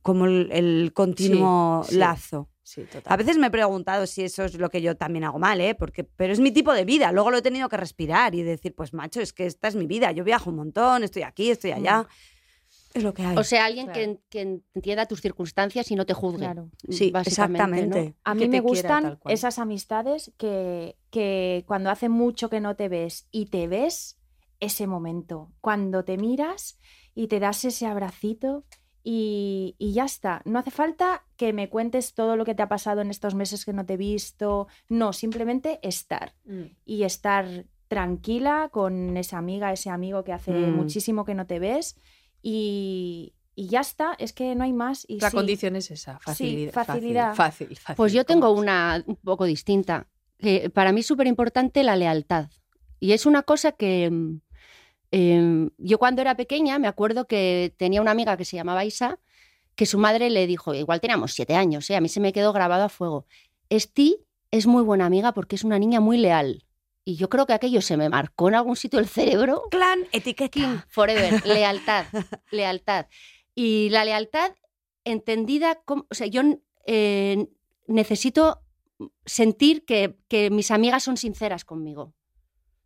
[0.02, 1.96] como el, el continuo sí.
[1.96, 2.48] lazo.
[2.62, 3.12] Sí, total.
[3.12, 5.74] A veces me he preguntado si eso es lo que yo también hago mal, ¿eh?
[5.74, 7.12] Porque, pero es mi tipo de vida.
[7.12, 9.86] Luego lo he tenido que respirar y decir, pues macho, es que esta es mi
[9.86, 10.10] vida.
[10.12, 12.08] Yo viajo un montón, estoy aquí, estoy allá.
[12.92, 13.36] Es lo que hay.
[13.36, 14.00] O sea, alguien Claro.
[14.00, 16.38] que, que entienda tus circunstancias y no te juzgue.
[16.38, 16.70] Claro.
[16.88, 17.96] sí, básicamente, ¿no?
[17.96, 18.16] exactamente.
[18.24, 23.26] A mí me gustan esas amistades que, que cuando hace mucho que no te ves
[23.30, 24.18] y te ves,
[24.60, 26.78] ese momento, cuando te miras
[27.14, 28.64] y te das ese abracito
[29.02, 30.42] y, y ya está.
[30.44, 33.64] No hace falta que me cuentes todo lo que te ha pasado en estos meses
[33.64, 34.66] que no te he visto.
[34.90, 36.64] No, simplemente estar Mm.
[36.84, 40.74] y estar tranquila con esa amiga, ese amigo que hace Mm.
[40.74, 41.96] muchísimo que no te ves
[42.42, 45.04] y, y ya está, es que no hay más.
[45.08, 46.72] Y La sí, condición es esa, facilidad.
[46.72, 47.34] facilidad.
[47.34, 50.06] Fácil, fácil, fácil, Pues yo tengo una un poco distinta.
[50.38, 52.50] Que para mí es súper importante la lealtad.
[53.00, 54.40] Y es una cosa que mm,
[55.10, 59.18] em, yo cuando era pequeña me acuerdo que tenía una amiga que se llamaba Isa,
[59.74, 61.96] que su madre le dijo, igual teníamos siete años, ¿eh?
[61.96, 63.26] a mí se me quedó grabado a fuego.
[63.68, 64.16] Esti
[64.50, 66.64] es muy buena amiga porque es una niña muy leal.
[67.04, 70.86] Y yo creo que aquello se me marcó en algún sitio el cerebro Clan, etiqueta.
[70.88, 72.06] Forever, lealtad,
[72.50, 73.06] lealtad.
[73.54, 74.52] Y la lealtad
[75.04, 76.42] entendida como, o sea, yo
[76.84, 77.46] eh,
[77.86, 78.60] necesito
[79.24, 82.14] sentir que, que mis amigas son sinceras conmigo.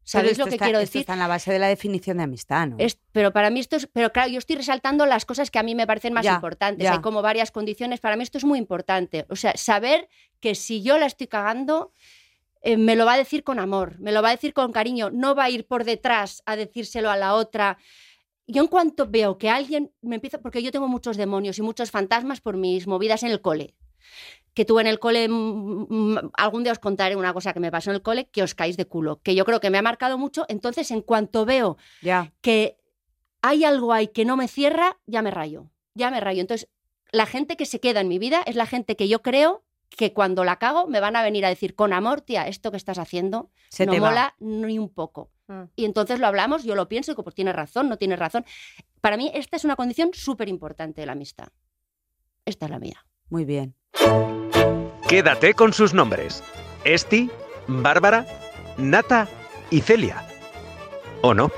[0.02, 1.00] ¿Sabéis lo que está- quiero esto decir?
[1.02, 2.76] Está en la base de la definición de amistad, ¿no?
[2.78, 5.62] Es- pero para mí esto es, pero claro, yo estoy resaltando las cosas que a
[5.62, 6.82] mí me parecen más Ya, importantes.
[6.84, 6.94] ya.
[6.94, 8.00] Hay como varias condiciones.
[8.00, 9.26] Para mí esto es muy importante.
[9.28, 10.08] O sea, saber
[10.40, 11.92] que si yo la estoy cagando,
[12.62, 15.10] eh, me lo va a decir con amor, me lo va a decir con cariño,
[15.10, 17.78] no va a ir por detrás a decírselo a la otra.
[18.48, 21.92] Yo en cuanto veo que alguien me empieza, porque yo tengo muchos demonios y muchos
[21.92, 23.76] fantasmas por mis movidas en el cole.
[24.54, 27.70] Que tuve en el cole, mm, mm, algún día os contaré una cosa que me
[27.70, 29.82] pasó en el cole, que os caéis de culo, que yo creo que me ha
[29.82, 30.44] marcado mucho.
[30.48, 31.76] Entonces, en cuanto veo
[32.40, 32.76] que
[33.42, 36.40] hay algo ahí que no me cierra, ya me rayo, ya me rayo.
[36.40, 36.68] Entonces,
[37.12, 40.12] la gente que se queda en mi vida es la gente que yo creo que
[40.12, 42.98] cuando la cago me van a venir a decir con amor, tía, esto que estás
[42.98, 44.08] haciendo Se no te va.
[44.08, 45.30] mola ni un poco.
[45.48, 45.62] Mm.
[45.74, 48.44] Y entonces lo hablamos, yo lo pienso, y digo, pues tienes razón, no tienes razón.
[49.00, 51.48] Para mí esta es una condición súper importante de la amistad.
[52.44, 53.04] Esta es la mía.
[53.28, 53.74] Muy bien.
[55.10, 56.40] Quédate con sus nombres.
[56.84, 57.32] Esti,
[57.66, 58.26] Bárbara,
[58.78, 59.26] Nata
[59.68, 60.24] y Celia.
[61.20, 61.50] ¿O no?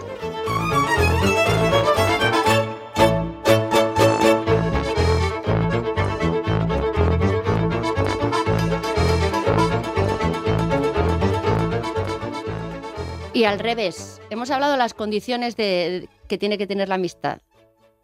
[13.34, 17.42] Y al revés, hemos hablado de las condiciones de, que tiene que tener la amistad.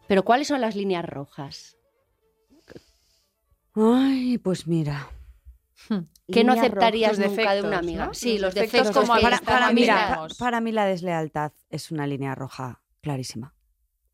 [0.07, 1.78] Pero ¿cuáles son las líneas rojas?
[3.81, 5.09] Ay, pues mira.
[6.31, 8.07] ¿Qué no aceptarías nunca de defectos, una amiga?
[8.07, 8.15] ¿no?
[8.15, 9.09] Sí, Los los defectos defectos.
[9.09, 13.55] como Para, para mí, la, para mí la deslealtad es una línea roja clarísima.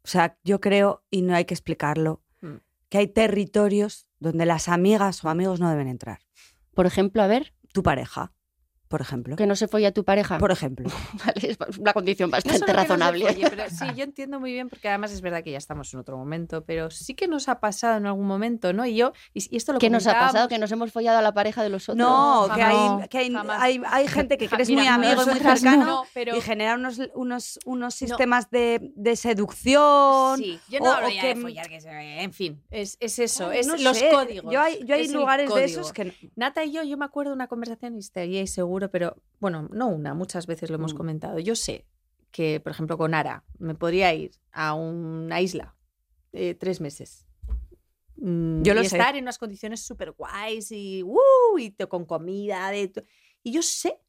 [0.05, 2.57] O sea, yo creo, y no hay que explicarlo, Mm.
[2.91, 6.21] que hay territorios donde las amigas o amigos no deben entrar.
[6.75, 8.33] Por ejemplo, a ver, Tu pareja,
[8.89, 9.37] por ejemplo.
[9.37, 10.39] que no se folla tu pareja.
[10.39, 10.89] Por ejemplo.
[11.25, 13.27] Vale, es una condición No bastante no razonable.
[13.27, 16.01] folle, pero sí, yo entiendo muy bien, porque además es verdad que ya estamos en
[16.01, 18.87] otro momento, pero sí que nos ha pasado en algún momento, ¿no?
[18.87, 20.49] Y yo, y, esto lo ¿Qué nos ha pasado?
[20.49, 21.97] ¿Que nos hemos follado a la pareja de los otros?
[21.99, 25.85] No, que, hay, que hay, hay, hay gente que crees muy amigo y muy cercano
[25.85, 30.39] no, pero- y genera unos, unos, unos sistemas de, de seducción.
[30.39, 32.97] Sí, yo o- no hablo o ya que- de follar, que se- en fin, es,
[33.01, 34.53] es eso, es no los sé, códigos.
[34.53, 36.05] Yo hay, yo hay lugares de esos que...
[36.07, 39.69] no- Nata y yo, yo me acuerdo de una conversación y estaríais seguro, pero bueno,
[39.73, 40.97] no una, muchas veces lo hemos Mm.
[40.97, 41.39] comentado.
[41.39, 41.87] Yo sé
[42.31, 45.77] que, por ejemplo, con Ara me podría ir a una isla
[46.33, 47.27] eh, tres meses.
[48.17, 48.97] Mm, Yo lo y sé.
[48.97, 51.59] estar en unas condiciones súper guays y, ¡uh!
[51.59, 52.71] y con comida.
[52.71, 52.93] De,
[53.43, 54.01] y yo sé,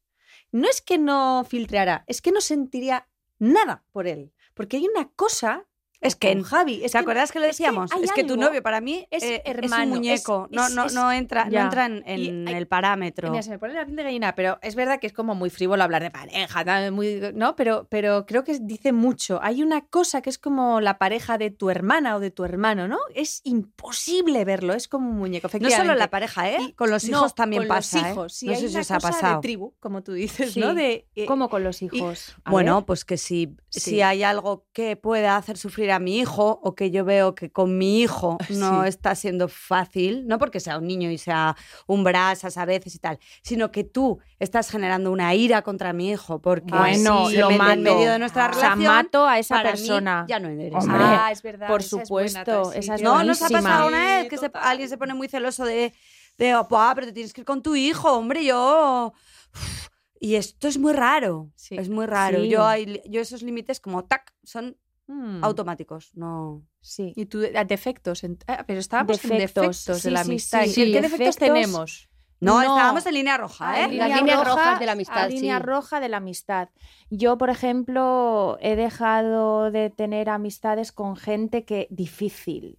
[0.52, 4.32] no es que no filtrara, es que no sentiría nada por él.
[4.54, 5.66] Porque hay una cosa.
[6.00, 7.90] Es que- Javi, es ¿Te que- acuerdas que lo es que decíamos?
[8.02, 10.48] Es que, tu novio para mí es eh, hermano, un es- muñeco.
[10.50, 13.30] no, es- no, es- no entra, no entra en, en Y hay- el parámetro.
[13.30, 15.50] Mira, se me pone la piel de gallina, pero es verdad que es como muy
[15.50, 17.56] frívolo hablar de pareja, muy, ¿no?
[17.56, 19.40] Pero, pero creo que dice mucho.
[19.42, 22.88] Hay una cosa que es como la pareja de tu hermana o de tu hermano,
[22.88, 22.98] ¿no?
[23.14, 25.48] Es imposible verlo, es como un muñeco.
[25.60, 26.58] No solo la pareja, ¿eh?
[26.60, 27.98] Y- con los no, hijos también con pasa.
[27.98, 28.10] Los ¿eh?
[28.10, 29.34] hijos, sí, no hay sé si una os ha cosa pasado.
[29.36, 30.60] de tribu, como tú dices, Sí.
[30.60, 30.74] ¿no?
[30.74, 32.36] De, eh, ¿Cómo con los hijos?
[32.46, 32.84] Bueno, ver.
[32.86, 33.80] pues que si, Sí.
[33.80, 37.50] si hay algo que pueda hacer sufrir a mi hijo o que yo veo que
[37.50, 38.88] con mi hijo no Sí.
[38.88, 42.98] está siendo fácil, no porque sea un niño y sea un brasas a veces y
[42.98, 47.58] tal, sino que tú estás generando una ira contra mi hijo porque Bueno, lo en
[47.58, 47.80] mato.
[47.80, 48.84] medio de nuestra O sea, relación.
[48.94, 50.24] mato a esa para mí persona.
[50.28, 50.74] ya no eres.
[50.74, 51.66] Hombre, ah, es verdad.
[51.68, 53.02] por esa es buena, supuesto, esa es.
[53.02, 55.92] No, nos ha pasado una vez que se- alguien se pone muy celoso de,
[56.38, 59.12] de "Oh, "Buah, pero te tienes que ir con tu hijo, hombre, yo...
[59.54, 59.88] Uf".
[60.18, 61.76] Y esto es muy raro, Sí.
[61.76, 62.40] es muy raro.
[62.40, 62.48] Sí.
[62.48, 64.76] Yo, hay, yo esos límites como tac, son
[65.08, 65.44] Mm.
[65.44, 66.62] automáticos, no...
[66.80, 67.12] Sí.
[67.16, 68.24] Y tú, ah, defectos.
[68.24, 70.62] en- ah, pero estábamos en Defectos, defectos de la amistad.
[70.64, 70.70] sí.
[70.70, 72.08] ¿Y ¿Qué, Sí, qué defectos defectos- tenemos?
[72.40, 72.62] No, No.
[72.62, 73.84] estábamos en línea roja, Ah, ¿eh?
[73.84, 75.62] en Las línea líneas roja- rojas de la amistad, línea sí.
[75.62, 76.68] roja de la amistad.
[77.08, 82.78] Yo, por ejemplo, he dejado de tener amistades con gente que difícil,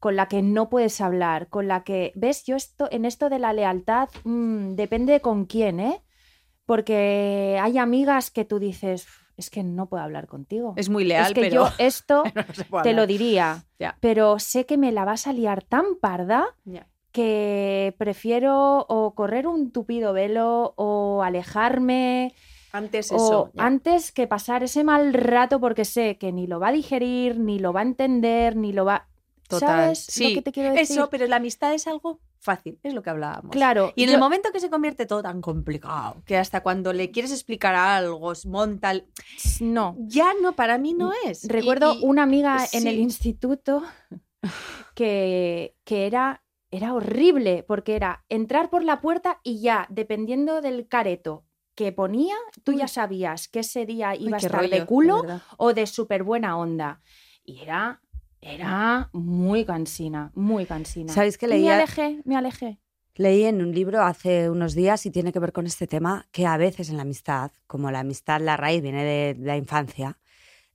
[0.00, 3.38] con la que no puedes hablar, con la que, ves, yo esto en esto de
[3.38, 6.02] la lealtad mm, depende de con quién, ¿eh?
[6.64, 10.74] Porque hay amigas que tú dices, es que no puedo hablar contigo.
[10.76, 12.24] Es muy leal, Es que pero yo esto
[12.70, 13.64] no te lo diría,
[14.00, 16.54] pero sé que me la vas a liar tan parda
[17.12, 22.34] que prefiero o correr un tupido velo o alejarme
[22.72, 23.50] Antes o eso.
[23.56, 27.58] antes que pasar ese mal rato porque sé que ni lo va a digerir, ni
[27.58, 29.08] lo va a entender, ni lo va...
[29.48, 29.68] Total.
[29.68, 30.28] ¿Sabes sí.
[30.30, 30.96] lo que te quiero decir?
[30.98, 33.50] Eso, pero la amistad es algo fácil, es lo que hablábamos.
[33.50, 33.92] Claro.
[33.96, 37.10] Y en yo- el momento que se convierte todo tan complicado, que hasta cuando le
[37.10, 38.90] quieres explicar algo, monta.
[38.92, 39.06] el-
[39.60, 39.96] No.
[39.98, 41.46] Ya no, para mí no es.
[41.48, 43.82] Recuerdo y- una amiga en el instituto
[44.94, 50.88] que, que era, era horrible, porque era entrar por la puerta y ya, dependiendo del
[50.88, 54.86] careto que ponía, tú ya sabías que ese día Ay, iba a estar rollo, de
[54.86, 55.22] culo
[55.58, 57.02] o de súper buena onda.
[57.44, 58.00] Y era,
[58.46, 61.12] era muy cansina, muy cansina.
[61.12, 62.78] ¿Sabéis que Y Me leía- alejé, me alejé.
[63.14, 66.46] Leí en un libro hace unos días y tiene que ver con este tema que
[66.46, 70.18] a veces en la amistad, como la amistad, la raíz viene de, de la infancia,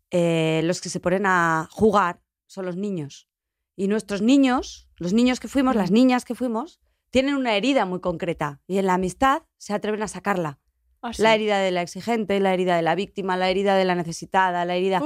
[0.09, 3.27] eh, los que se ponen a jugar son los niños.
[3.75, 6.79] Y nuestros niños, los niños que fuimos, las niñas que fuimos,
[7.11, 10.59] tienen una herida muy concreta y en la amistad se atreven a sacarla.
[11.01, 13.95] Ah, La herida de la exigente, la herida de la víctima, la herida de la
[13.95, 15.01] necesitada, la herida...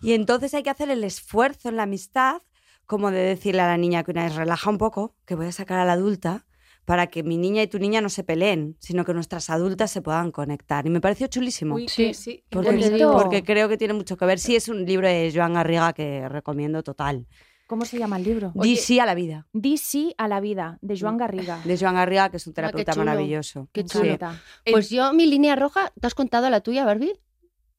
[0.00, 2.42] Y entonces hay que hacer el esfuerzo en la amistad,
[2.86, 5.52] como de decirle a la niña que una vez relaja un poco, que voy a
[5.52, 6.46] sacar a la adulta
[6.84, 10.02] para que mi niña y tu niña no se peleen, sino que nuestras adultas se
[10.02, 10.86] puedan conectar.
[10.86, 11.74] Y me pareció chulísimo.
[11.76, 12.14] Uy, Sí.
[12.14, 12.44] sí.
[12.50, 14.38] porque, porque creo que tiene mucho que ver.
[14.38, 17.26] Sí, es un libro de Joan Garriga que recomiendo total.
[17.70, 18.50] ¿Cómo se llama el libro?
[18.56, 21.60] Di sí a la vida, Di sí a la vida, de Joan Garriga.
[21.64, 23.04] de Joan Garriga, que es un Ah, qué terapeuta chulo.
[23.04, 23.68] maravilloso.
[23.70, 24.18] Qué chulo.
[24.68, 27.12] Pues yo, mi línea roja, ¿te has contado la tuya, Barbie?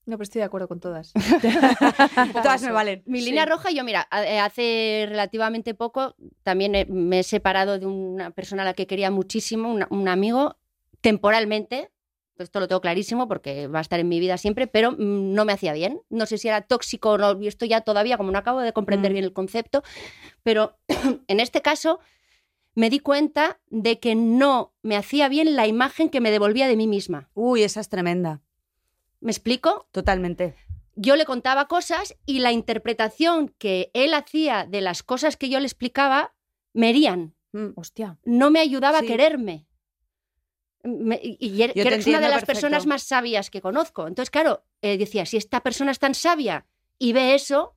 [0.06, 1.12] No, pero estoy de acuerdo con todas.
[2.42, 3.04] Todas me valen.
[3.06, 3.26] Mi Sí.
[3.26, 7.86] línea roja, yo mira, a- eh, hace relativamente poco también eh, me he separado de
[7.86, 10.58] una persona a la que quería muchísimo, un amigo,
[11.02, 11.92] temporalmente.
[12.42, 15.46] Esto lo tengo clarísimo porque va a estar en mi vida siempre, pero mm, no
[15.46, 16.02] me hacía bien.
[16.10, 18.74] No sé si era tóxico o no, y esto ya todavía, como no acabo de
[18.74, 19.14] comprender Mm.
[19.14, 19.84] bien el concepto,
[20.44, 20.78] pero
[21.28, 22.00] en este caso
[22.76, 26.76] me di cuenta de que no me hacía bien la imagen que me devolvía de
[26.78, 27.30] mí misma.
[27.34, 28.42] Uy, esa es tremenda.
[29.20, 29.88] ¿Me explico?
[29.92, 30.56] Totalmente.
[30.96, 35.60] yo le contaba cosas y la interpretación que él hacía de las cosas que yo
[35.60, 36.34] le explicaba
[36.74, 37.72] me herían, Mm.
[37.76, 38.18] Hostia.
[38.24, 39.06] no me ayudaba Sí.
[39.06, 39.66] a quererme.
[40.84, 42.54] Me- y er- que eres una de las perfecto.
[42.54, 44.08] personas más sabias que conozco.
[44.08, 46.66] Entonces, claro, eh, decía, si esta persona es tan sabia
[46.98, 47.76] y ve eso,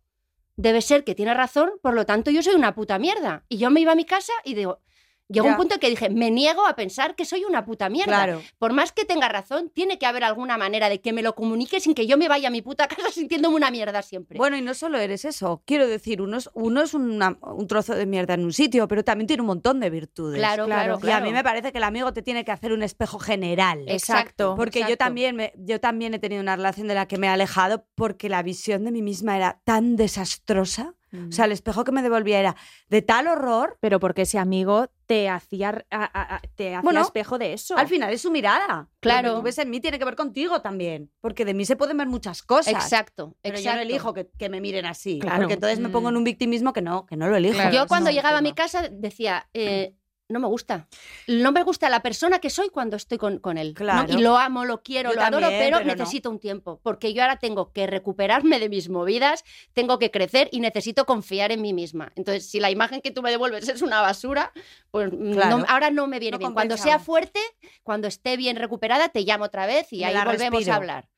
[0.56, 3.44] debe ser que tiene razón, por lo tanto yo soy una puta mierda.
[3.48, 4.80] Y yo me iba a mi casa y digo,
[5.28, 8.24] llegó un punto en que dije, me niego a pensar que soy una puta mierda.
[8.24, 8.42] Claro.
[8.58, 11.80] Por más que tenga razón, tiene que haber alguna manera de que me lo comunique
[11.80, 14.37] sin que yo me vaya a mi puta casa sintiéndome una mierda siempre.
[14.38, 15.62] Bueno, y no solo eres eso.
[15.64, 19.04] Quiero decir, uno es, uno es una- un trozo de mierda en un sitio, pero
[19.04, 20.38] también tiene un montón de virtudes.
[20.38, 22.82] claro, claro, Y a mí me parece que el amigo te tiene que hacer un
[22.82, 23.84] espejo general.
[23.87, 24.54] Exacto.
[24.56, 27.30] Porque yo también, me- yo también he tenido una relación de la que me he
[27.30, 30.94] alejado porque la visión de mí misma era tan desastrosa.
[31.29, 32.57] O sea, el espejo que me devolvía era
[32.88, 33.77] de tal horror.
[33.81, 37.77] Pero porque ese amigo te hacía, a- te hacía Bueno, espejo de eso.
[37.77, 38.88] Al final es su mirada.
[39.00, 39.29] Claro.
[39.29, 41.11] Lo que tú ves en mí tiene que ver contigo también.
[41.20, 42.72] Porque de mí se pueden ver muchas cosas.
[42.74, 43.70] Exacto, Pero exacto.
[43.70, 45.18] yo no elijo que, que me miren así.
[45.20, 45.38] Claro.
[45.42, 47.55] Porque entonces me pongo en un victimismo que no, que no lo elijo.
[47.55, 49.94] Claro, Yo cuando llegaba a mi casa decía, eh,
[50.34, 50.86] no me gusta.
[51.26, 53.68] No me gusta la persona que soy cuando estoy con, con él.
[53.68, 53.74] ¿no?
[53.74, 54.12] Claro.
[54.12, 55.86] Y lo amo, lo quiero, Yo lo adoro, pero, no.
[55.86, 56.80] necesito un tiempo.
[56.82, 61.52] Porque yo ahora tengo que recuperarme de mis movidas, tengo que crecer y necesito confiar
[61.52, 62.12] en mí misma.
[62.16, 64.52] Entonces, si la imagen que tú me devuelves es una basura,
[64.90, 65.58] pues mm, Claro.
[65.58, 66.52] no- ahora no me viene No bien.
[66.52, 67.40] Cuando sea fuerte,
[67.82, 70.72] cuando esté bien recuperada, te llamo otra vez y Me ahí volvemos respiro.
[70.72, 71.08] a hablar.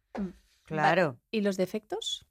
[0.64, 1.18] Claro.
[1.30, 2.26] ¿Y los defectos?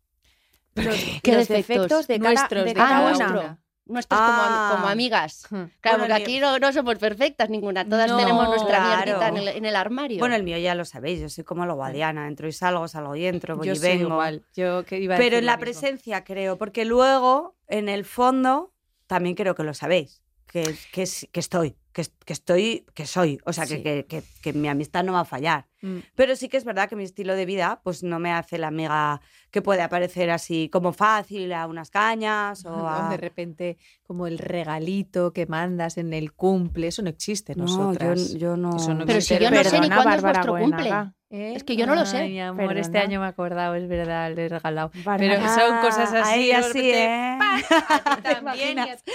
[0.75, 1.67] Los, ¿Qué los defectos?
[1.87, 3.59] defectos de cada, Nuestros, de de cada una.
[3.87, 4.71] Como, ami- Ah.
[4.75, 5.47] como amigas.
[5.49, 5.63] Hmm.
[5.81, 7.85] Claro, Bueno, porque aquí no, no somos perfectas ninguna.
[7.85, 9.21] Todas No, tenemos nuestra claro.
[9.27, 10.19] en el, en el armario.
[10.19, 13.15] Bueno, el mío ya lo sabéis, yo soy como lo guadiana, entro y salgo, salgo
[13.15, 14.09] y entro, voy Yo y soy vengo.
[14.09, 14.43] igual.
[14.55, 15.61] Yo que iba a Pero en la mismo.
[15.61, 18.73] presencia creo, porque luego, en el fondo,
[19.07, 23.39] también creo que lo sabéis, que, que, que estoy, que, es- que estoy, que soy,
[23.45, 23.81] o sea, que, Sí.
[23.83, 25.65] que, que- que mi amistad no va a fallar.
[25.81, 25.99] Mm.
[26.15, 28.67] Pero sí que es verdad que mi estilo de vida, pues no me hace la
[28.67, 33.07] amiga que puede aparecer así como fácil a unas cañas o a...
[33.09, 37.65] de repente, como el regalito que mandas en el cumple, eso no existe en No,
[37.65, 38.33] nosotras.
[38.33, 38.75] yo, yo no...
[38.75, 40.89] Eso no Pero si yo no sé ni Perdona, cuándo es Bárbara vuestro cumple.
[40.89, 41.13] Goenaga.
[41.31, 41.53] ¿Eh?
[41.55, 42.17] Es que yo no lo sé.
[42.17, 43.01] Ay, mi amor, este Perdona.
[43.03, 44.91] año me he acordado, es verdad, le he regalado.
[45.17, 46.33] Pero son cosas así.
[46.33, 47.37] Ahí así, ¿eh?
[47.39, 47.83] ¡pam!
[47.89, 49.03] A ti ¿Te también a imaginas?
[49.03, 49.11] ti.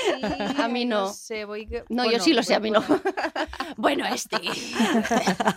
[0.63, 1.13] A mí no.
[1.13, 2.70] sé, voy que- No, bueno, yo sí lo sé, a mí no.
[2.71, 2.87] Bueno.
[3.77, 4.37] Bueno, este.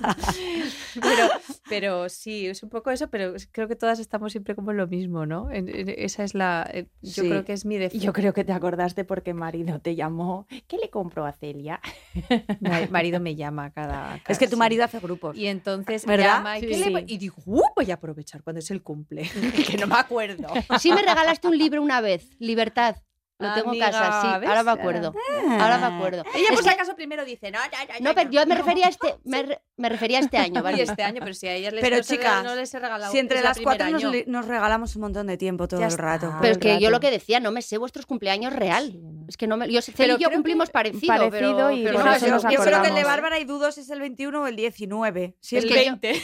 [1.01, 1.27] pero,
[1.67, 4.87] pero sí, es un poco eso, pero creo que todas estamos siempre como en lo
[4.87, 5.51] mismo, ¿no?
[5.51, 6.69] En- en- esa es la.
[6.73, 7.29] eh, Yo Sí.
[7.29, 8.05] creo que es mi defecto.
[8.05, 10.47] Yo creo que te acordaste porque marido te llamó.
[10.67, 11.81] ¿Qué le compró a Celia?
[12.61, 14.15] Mi marido me llama cada.
[14.27, 14.59] Es que cada- tu sí.
[14.59, 15.35] marido hace grupos.
[15.37, 16.37] Y entonces ¿Verdad?
[16.37, 16.67] llama y, Sí.
[16.67, 19.29] ¿qué le voy- y digo, "Uh, voy a aprovechar cuando es el cumple,
[19.67, 20.47] que no me acuerdo.
[20.79, 22.97] Sí me regalaste un libro una vez, Libertad.
[23.39, 24.39] Lo tengo en casa, sí.
[24.39, 24.49] ¿ves?
[24.49, 25.13] Ahora me acuerdo.
[25.59, 26.23] Ahora me acuerdo.
[26.33, 28.41] Ella Es por si que- acaso primero dice, no, ya, ya, ya, No, pero ya".
[28.41, 30.81] yo me refería a este, me, re- me refería a este año, Y ¿vale?
[30.83, 33.11] este año, pero si a ellas les Pero, no chicas, no les he regalado.
[33.11, 35.87] Si entre es la las cuatro nos, nos regalamos un montón de tiempo todo Ya
[35.87, 36.03] el está.
[36.03, 36.33] rato.
[36.41, 38.91] Pero es que yo lo que decía, no me sé vuestros cumpleaños real.
[38.91, 39.01] Sí.
[39.27, 39.69] Es que no me.
[39.71, 42.81] Yo, Pero y yo cumplimos que- parecido, parecido pero, y pero no sé- yo creo
[42.81, 43.03] que el de.
[43.03, 45.35] Bárbara y Dudos es el 21 o el 19.
[45.39, 46.21] Si es el que yo- 20.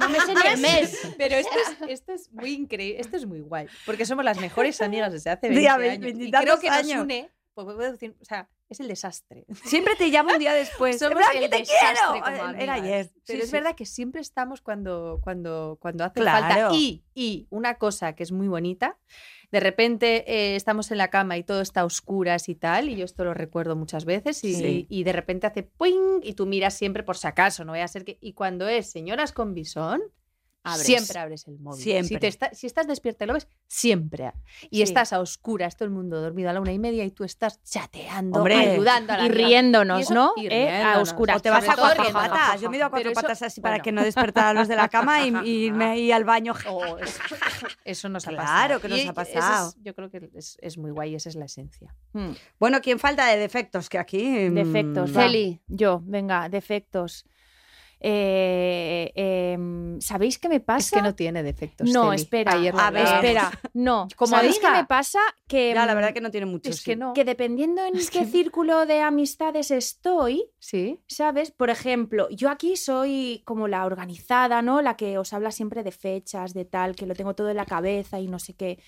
[0.00, 0.98] no me sé ni el mes.
[1.18, 1.52] Pero esto
[1.82, 5.30] es, esto es muy increíble, esto es muy guay, porque somos las mejores amigas desde
[5.30, 6.07] hace 20 Ya, años.
[6.16, 7.02] Veintitantos creo que nos años.
[7.04, 9.46] une, pues puedo decir, o sea, es el desastre.
[9.64, 10.98] siempre te llamo un día después.
[10.98, 12.48] Somos "Blanqui, el te desastre quiero".
[12.58, 13.10] Era ayer.
[13.26, 13.52] Pero Sí, es sí.
[13.52, 16.46] verdad que siempre estamos cuando, cuando, cuando hace Claro.
[16.68, 16.74] falta.
[16.76, 18.98] Y, y una cosa que es muy bonita,
[19.50, 22.96] de repente eh, estamos en la cama y todo está a oscuras y tal, y
[22.96, 24.86] yo esto lo recuerdo muchas veces, y, Sí.
[24.90, 26.20] y de repente hace ¡puing!
[26.22, 28.18] y tú miras siempre por si acaso, no vaya a ser que...
[28.20, 30.02] Y cuando es señoras con bisón,
[30.72, 30.86] Abres.
[30.86, 31.82] siempre abres el móvil.
[31.82, 32.08] Siempre.
[32.08, 34.32] Si, te está- si estás despierta y lo ves, siempre.
[34.70, 34.82] Y Sí.
[34.82, 37.62] estás a oscuras, todo el mundo dormido a la una y media y tú estás
[37.62, 38.54] chateando, Hombre.
[38.72, 40.32] ayudando a la Y riéndonos, Y eso- ¿no?
[40.36, 41.36] y Eh, a oscuras.
[41.36, 42.28] O te vas sobre a cuatro riéndonos.
[42.30, 42.60] patas.
[42.60, 44.68] Yo me he ido a cuatro eso- patas así para que no despertara a los
[44.68, 46.54] de la cama y, y irme ahí al baño.
[46.68, 47.18] Oh, es-
[47.84, 48.44] eso nos ha Claro
[48.76, 48.80] pasado.
[48.80, 49.74] que nos Y ha es- pasado.
[49.82, 51.94] yo creo que es, es muy guay, esa es la esencia.
[52.12, 52.32] Hmm.
[52.58, 53.88] Bueno, ¿quién falta de defectos?
[53.88, 54.48] Que aquí.
[54.50, 55.16] mm, Defectos.
[55.16, 55.22] va.
[55.22, 55.60] Celi.
[55.68, 57.24] Yo, venga, defectos.
[58.00, 60.78] Eh, em, ¿Sabéis qué me pasa?
[60.78, 61.88] Es que no tiene defectos.
[61.90, 62.16] No, Celi.
[62.16, 62.52] espera.
[62.52, 63.50] Ayer A ver, espera.
[63.74, 64.08] No.
[64.16, 65.18] Como ¿Sabéis qué me pasa?
[65.46, 66.70] Que, Ya, la mm, verdad que no tiene mucho.
[66.70, 66.84] Es sí.
[66.84, 67.12] que no.
[67.12, 71.00] que dependiendo en qué círculo de amistades estoy, Sí.
[71.06, 71.50] ¿sabes?
[71.50, 74.82] Por ejemplo, yo aquí soy como la organizada, ¿no?
[74.82, 77.66] La que os habla siempre de fechas, de tal, que lo tengo todo en la
[77.66, 78.78] cabeza y no sé qué.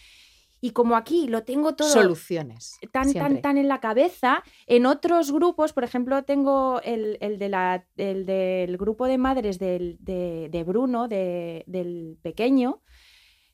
[0.60, 2.78] Y como aquí lo tengo todo Soluciones.
[2.92, 3.34] tan, siempre.
[3.34, 4.42] tan, tan en la cabeza.
[4.66, 9.58] En otros grupos, por ejemplo, tengo el, el de la, el del grupo de madres
[9.58, 12.82] del, de, de Bruno, de- del pequeño.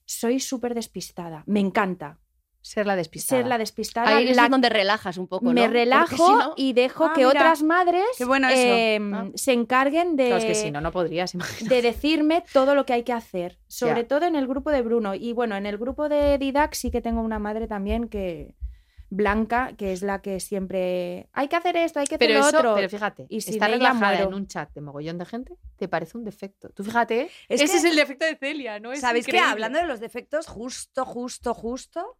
[0.04, 1.44] Soy súper despistada.
[1.46, 2.18] Me encanta
[2.66, 3.40] Ser la despistada.
[3.42, 4.16] ser la despistada.
[4.16, 5.52] Ahí es la- donde relajas un poco, ¿no?
[5.52, 7.28] me relajo si no- y dejo Ah, que mira.
[7.30, 9.28] otras madres bueno em, Ah.
[9.36, 11.70] se encarguen de, Claro, es que si no, no podrías imaginar.
[11.72, 13.58] de decirme todo lo que hay que hacer.
[13.68, 15.14] Sobre todo en el grupo de Bruno.
[15.14, 18.56] Y bueno, en el grupo de Didac sí que tengo una madre también que.
[19.08, 21.28] Blanca, que es la que siempre.
[21.32, 22.74] Hay que hacer esto, hay que hacer Pero lo eso, otro.
[22.74, 24.28] pero fíjate, Y sin estar relajada muero.
[24.30, 26.70] en un chat de mogollón de gente te parece un defecto.
[26.70, 27.30] Tú fíjate, ¿eh?
[27.48, 28.92] Es ese que- es el defecto de Celia, ¿no?
[28.92, 32.16] Es ¿Sabéis que hablando de los defectos, justo, justo, justo,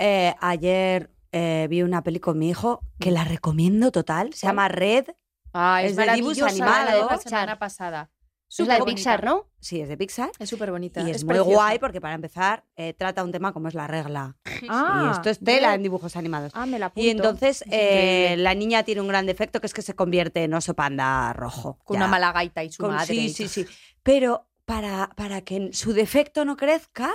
[0.00, 4.32] eh, ayer eh, vi una peli con mi hijo que la recomiendo total.
[4.34, 5.06] Se llama Red.
[5.52, 7.10] Ah, es es, de dibujos maravillosa, la de animados.
[7.24, 8.10] la semana pasada.
[8.48, 9.22] Es la de Pixar.
[9.22, 9.46] ¿no?
[9.60, 10.30] Sí, es de Pixar.
[10.40, 11.02] Es súper bonita.
[11.02, 11.54] Y es, muy preciosa.
[11.54, 14.36] guay porque para empezar eh, trata un tema como es la regla.
[14.68, 15.76] Ah, y esto es tela Red.
[15.76, 16.50] en dibujos animados.
[16.56, 17.06] Ah, me la apunto.
[17.06, 20.54] Y entonces eh, la niña tiene un gran defecto que es que se convierte en
[20.54, 21.78] oso panda rojo.
[21.84, 22.00] Con Ya.
[22.00, 23.06] una mala gaita y su Con- madre.
[23.14, 23.66] Sí, sí, sí.
[24.02, 27.10] Pero para, para que su defecto no crezca,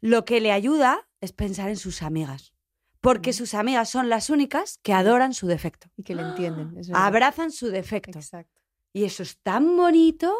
[0.00, 2.52] lo que le ayuda es pensar en sus amigas.
[3.00, 3.34] Porque Mm.
[3.34, 5.88] sus amigas son las únicas que adoran su defecto.
[5.96, 6.76] Y que le entienden.
[6.94, 8.18] Abrazan su defecto.
[8.18, 8.60] Exacto.
[8.92, 10.32] Y eso es tan bonito.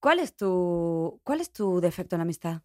[0.00, 2.62] ¿Cuál es tu, cuál es tu defecto en la amistad?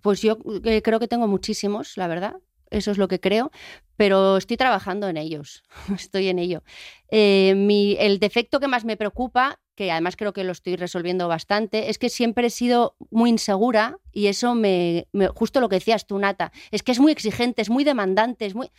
[0.00, 2.36] Pues yo eh, creo que tengo muchísimos, la verdad.
[2.70, 3.50] Eso es lo que creo,
[3.96, 5.62] pero estoy trabajando en ellos.
[6.08, 6.62] Estoy en ello.
[7.10, 11.26] Eh, mi- el defecto que más me preocupa, que además creo que lo estoy resolviendo
[11.26, 15.76] bastante, es que siempre he sido muy insegura y eso me, me- justo lo que
[15.76, 18.70] decías tú, Nata, es que es muy exigente, es muy demandante, es muy.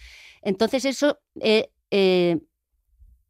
[0.44, 2.38] Entonces eso eh, eh,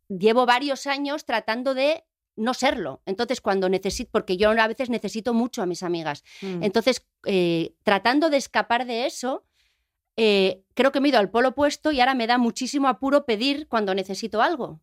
[0.09, 2.03] llevo varios años tratando de
[2.35, 3.01] no serlo.
[3.05, 6.25] Entonces cuando necesito, porque yo a veces necesito mucho a mis amigas.
[6.41, 6.63] Mm.
[6.63, 9.45] Entonces, eh, tratando de escapar de eso,
[10.17, 13.23] eh, creo que me he ido al polo opuesto y ahora me da muchísimo apuro
[13.25, 14.81] pedir cuando necesito algo.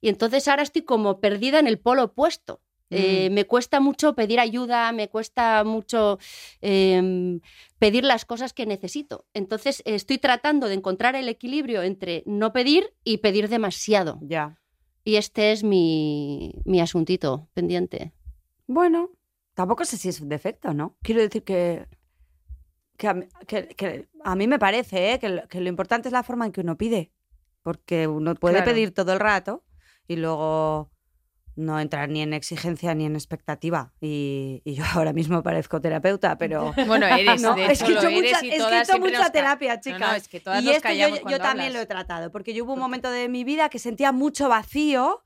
[0.00, 2.60] Y entonces ahora estoy como perdida en el polo opuesto.
[2.88, 6.20] Eh, me cuesta mucho pedir ayuda, me cuesta mucho
[6.60, 7.40] em,
[7.80, 9.26] pedir las cosas que necesito.
[9.34, 14.20] Entonces estoy tratando de encontrar el equilibrio entre no pedir y pedir demasiado.
[14.22, 14.60] Ya.
[15.02, 18.12] Y este es mi, mi asuntito pendiente.
[18.68, 19.10] Bueno,
[19.54, 20.96] tampoco sé si es un defecto, ¿no?
[21.02, 21.88] Quiero decir que,
[22.96, 25.18] que, a, mí, que- que a mí me parece ¿eh?
[25.18, 27.10] que, lo, que lo importante es la forma en que uno pide.
[27.62, 28.70] Porque uno puede Claro.
[28.70, 29.64] pedir todo el rato
[30.08, 30.90] y luego
[31.56, 33.92] no entrar ni en exigencia ni en expectativa.
[34.00, 36.72] Y, y yo ahora mismo parezco terapeuta, pero...
[36.86, 40.00] Bueno, eres, No, de es que yo mucha, y es que mucha nos terapia, chicas.
[40.00, 42.74] no, es que todas y nos esto yo, también lo he tratado, porque yo hubo
[42.74, 45.22] un momento de mi vida que sentía mucho vacío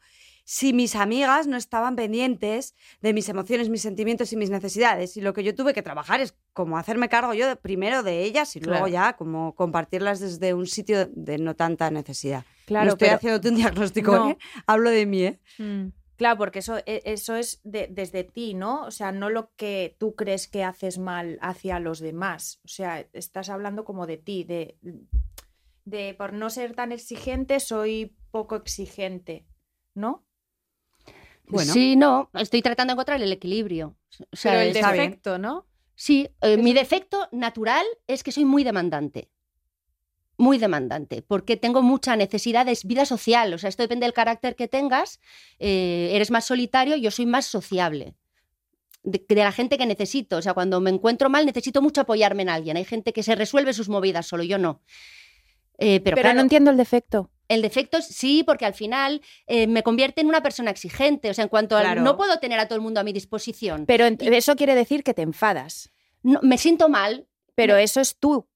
[0.52, 5.16] si mis amigas no estaban pendientes de mis emociones, mis sentimientos y mis necesidades.
[5.16, 8.24] Y lo que yo tuve que trabajar es como hacerme cargo yo de- primero de
[8.24, 12.44] ellas y luego ya como compartirlas desde un sitio de no tanta necesidad.
[12.66, 14.30] Claro, no estoy pero- haciéndote un diagnóstico, No.
[14.30, 14.38] ¿eh?
[14.66, 15.38] Hablo de mí, ¿eh?
[15.58, 15.92] Mm.
[16.16, 18.82] Claro, porque eso, e- eso es de- desde ti, ¿no?
[18.86, 22.58] O sea, no lo que tú crees que haces mal hacia los demás.
[22.64, 24.76] O sea, estás hablando como de ti, de,
[25.84, 29.46] de por no ser tan exigente, soy poco exigente,
[29.94, 30.24] ¿no?
[31.50, 31.72] Bueno.
[31.72, 33.96] Sí, no, estoy tratando de encontrar el equilibrio.
[34.30, 35.66] O sea, Pero el defecto, ¿no?
[35.94, 39.28] Sí, eh, mi defecto natural es que soy muy demandante.
[40.38, 43.52] Muy demandante, porque tengo mucha necesidad de vida social.
[43.52, 45.20] O sea, esto depende del carácter que tengas.
[45.58, 48.14] Eh, eres más solitario, yo soy más sociable.
[49.02, 50.38] De, de la gente que necesito.
[50.38, 52.78] O sea, cuando me encuentro mal, necesito mucho apoyarme en alguien.
[52.78, 54.80] Hay gente que se resuelve sus movidas solo, yo no.
[55.80, 57.30] Eh, pero Pero claro, no entiendo el defecto.
[57.48, 61.30] el defecto sí, porque al final eh, me convierte en una persona exigente.
[61.30, 62.02] O sea, en cuanto a Claro.
[62.02, 63.86] no puedo tener a todo el mundo a mi disposición.
[63.86, 65.90] Pero eso quiere decir que te enfadas.
[66.22, 67.26] No, me siento mal,
[67.56, 68.46] Pero Me- eso es tú.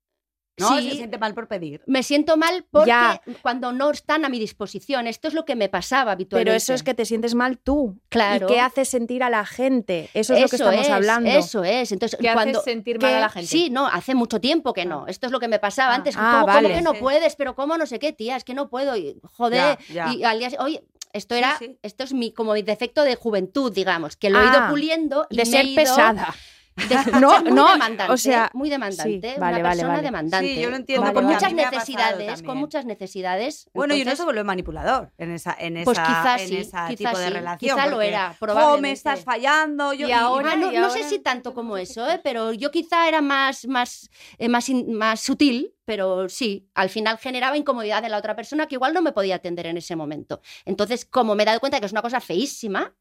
[0.56, 0.90] No, Sí.
[0.90, 1.82] se siente mal por pedir.
[1.86, 3.20] Me siento mal porque Ya.
[3.42, 5.06] cuando no están a mi disposición.
[5.08, 6.48] Esto es lo que me pasaba habitualmente.
[6.50, 7.98] Pero eso es que te sientes mal tú.
[8.08, 8.46] Claro.
[8.48, 10.10] ¿Y qué hace sentir a la gente?
[10.14, 11.28] Eso es lo que Eso estamos es, hablando.
[11.30, 11.90] Eso es.
[11.90, 13.48] Entonces, ¿Qué cuando haces sentir mal a la gente?
[13.48, 15.06] Sí, no, hace mucho tiempo que no.
[15.08, 15.96] Esto es lo que me pasaba Ah.
[15.96, 16.14] antes.
[16.16, 16.72] Ah, ¿Cómo, cómo vale.
[16.74, 16.98] que no Sí.
[17.00, 17.34] puedes?
[17.36, 18.96] Pero cómo no sé qué, tía, es que no puedo.
[18.96, 19.78] Y, joder.
[19.88, 20.12] Ya, ya.
[20.14, 21.78] Y al día oye, esto Sí, era, sí.
[21.82, 25.26] esto es mi como mi defecto de juventud, digamos, que lo he Ah, ido puliendo
[25.30, 26.32] y de me ser he ido- pesada.
[26.76, 30.02] De No, no, demandante, o sea, muy demandante, sí, una vale, persona vale.
[30.02, 30.54] demandante.
[30.54, 33.70] Sí, yo lo entiendo con muchas necesidades, con muchas necesidades.
[33.74, 36.70] Bueno, y uno se vuelve manipulador en esa, en Pues esa, quizás en sí, ese
[36.70, 37.76] quizás tipo de relación.
[37.76, 38.82] quizá lo era, "Jo, probablemente".
[38.82, 39.92] me estás fallando.
[39.92, 42.08] Yo, Y ahora- Ah, no, y no ahora sé si tanto como eso.
[42.08, 42.20] ¿eh?
[42.22, 47.18] pero yo quizá era más, más, eh, más, in- más sutil, pero sí, al final
[47.18, 50.40] generaba incomodidad en la otra persona que igual no me podía atender en ese momento.
[50.64, 52.94] Entonces, como me he dado cuenta que es una cosa feísima,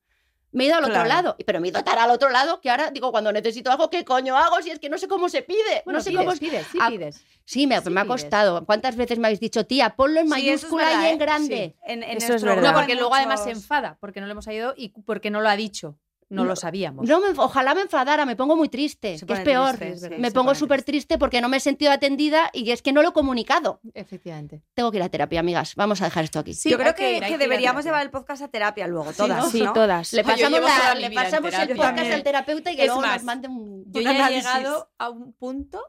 [0.53, 1.35] me he ido al otro lado.
[1.45, 4.05] Pero me he ido tan al otro lado que ahora digo, cuando necesito algo, ¿qué
[4.05, 4.61] coño hago?
[4.61, 5.81] Si es que no sé cómo se pide.
[5.83, 6.37] Bueno, no sé pides, cómo...
[6.37, 7.21] pides, sí Ah, pides.
[7.45, 8.21] Sí, me, sí me ha pides.
[8.21, 8.65] costado.
[8.65, 11.13] ¿Cuántas veces me habéis dicho, tía, ponlo en Sí, eso es mayúscula verdad, y en
[11.13, 11.17] ¿eh?
[11.17, 11.75] grande?
[11.85, 12.71] En, en Eso es verdad.
[12.71, 15.49] No, porque luego además se enfada, porque no le hemos ayudado y porque no lo
[15.49, 15.97] ha dicho.
[16.34, 17.07] No, No, lo sabíamos.
[17.07, 19.77] No, me- ojalá me enfadara, me pongo muy triste, Se que es peor.
[19.77, 22.91] triste, sí, me pongo súper triste porque no me he sentido atendida y es que
[22.91, 23.79] no lo he comunicado.
[23.93, 24.63] Efectivamente.
[24.73, 25.75] Tengo que ir a terapia, amigas.
[25.75, 26.53] Vamos a dejar esto aquí.
[26.53, 29.51] Sí, Yo creo que deberíamos llevar el podcast a terapia luego, todas.
[29.51, 29.73] Sí, ¿no?
[29.73, 30.11] todas.
[30.13, 33.23] Le pasamos, la- le pasamos el podcast al terapeuta y que Es luego más, nos
[33.23, 33.84] mande un...
[33.91, 34.43] Yo Un ya he análisis.
[34.55, 35.81] llegado a un punto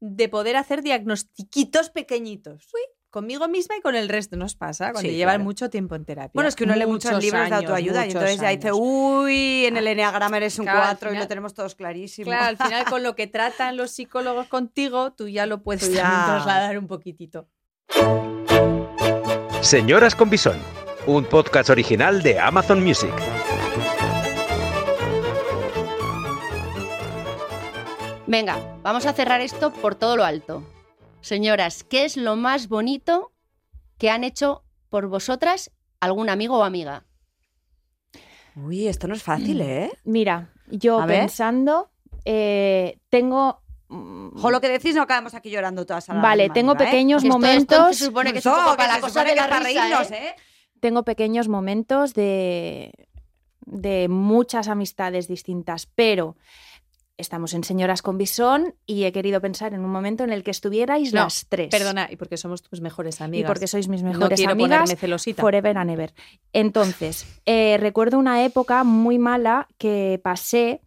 [0.00, 2.68] de poder hacer diagnostiquitos pequeñitos.
[3.10, 4.36] Conmigo misma y con el resto.
[4.36, 4.92] ¿Nos pasa?
[4.92, 5.44] Cuando Sí, llevan claro.
[5.44, 6.30] mucho tiempo en terapia.
[6.32, 9.66] Bueno, es que uno lee muchos libros de años, autoayuda y entonces ya dice, uy,
[9.66, 12.26] en el enneagrama eres un Claro, al 4 y lo tenemos todos clarísimo.
[12.26, 16.02] Claro, al final con lo que tratan los psicólogos contigo, tú ya lo puedes ya-
[16.26, 17.48] trasladar un poquitito.
[19.60, 20.58] Señoras con Bisón,
[21.06, 23.10] un podcast original de Amazon Music.
[28.26, 30.62] Venga, vamos a cerrar esto por todo lo alto.
[31.20, 33.32] Señoras, ¿qué es lo más bonito
[33.98, 37.04] que han hecho por vosotras algún amigo o amiga?
[38.56, 39.90] Uy, esto no es fácil, ¿eh?
[40.04, 41.90] Mira, yo A pensando,
[42.24, 43.62] eh, tengo.
[43.88, 46.72] mm, Ojo, lo que decís, no acabamos aquí llorando todas a la Vale, misma tengo
[46.72, 46.76] ¿eh?
[46.76, 47.96] pequeños esto- momentos.
[47.96, 50.28] se supone que es que para se la cosa de la risa, reírnos, ¿eh?
[50.28, 50.34] ¿eh?
[50.80, 52.92] tengo pequeños momentos de,
[53.66, 56.36] de muchas amistades distintas, pero
[57.20, 60.50] estamos en Señoras con Bisón y he querido pensar en un momento en el que
[60.50, 61.68] estuvierais No, las tres.
[61.70, 63.48] Perdona, y porque somos tus mejores Y amigas.
[63.50, 64.78] porque sois mis no mejores quiero amigas.
[64.80, 65.40] ponerme celosita.
[65.42, 66.14] Forever and ever.
[66.52, 70.80] Entonces, eh, recuerdo una época muy mala que pasé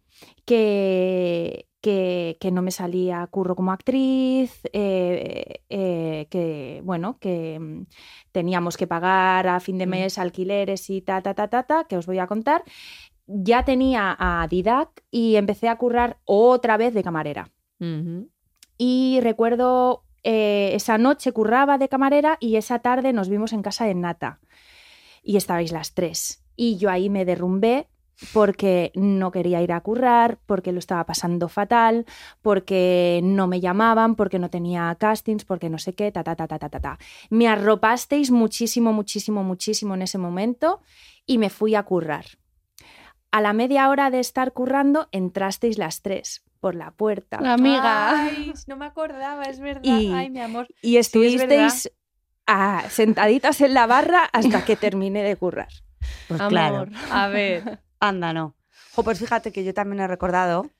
[0.64, 7.86] que, que, que no me salía curro como actriz, eh, eh, que, bueno, que mm,
[8.32, 9.90] teníamos que pagar a fin de Mm.
[9.90, 12.62] mes alquileres y ta, ta, ta, ta, ta, que os voy a contar.
[13.26, 17.50] Ya tenía a Didac y empecé a currar otra vez de camarera.
[17.80, 18.28] Ujú.
[18.76, 23.86] Y recuerdo eh, esa noche curraba de camarera y esa tarde nos vimos en casa
[23.86, 24.40] de Nata.
[25.22, 26.44] Y estabais las tres.
[26.56, 27.88] Y yo ahí me derrumbé
[28.32, 32.06] porque no quería ir a currar, porque lo estaba pasando fatal,
[32.42, 36.46] porque no me llamaban, porque no tenía castings, porque no sé qué, ta, ta, ta,
[36.46, 36.98] ta, ta, ta.
[37.30, 40.80] Me arropasteis muchísimo, muchísimo, muchísimo en ese momento
[41.26, 42.26] y me fui a currar.
[43.34, 47.38] A la media hora de estar currando, entrasteis las tres por la puerta.
[47.38, 48.26] Amiga.
[48.26, 49.82] Ay, no me acordaba, es verdad.
[49.82, 50.68] Y- Ay, mi amor.
[50.80, 51.90] Y estuvisteis
[52.90, 55.66] sentaditas en la barra hasta que terminé de currar.
[56.28, 56.50] Pues Amor.
[56.50, 56.86] claro.
[57.10, 57.80] A ver.
[57.98, 58.54] Anda, no.
[58.94, 60.70] Pues fíjate que yo también he recordado.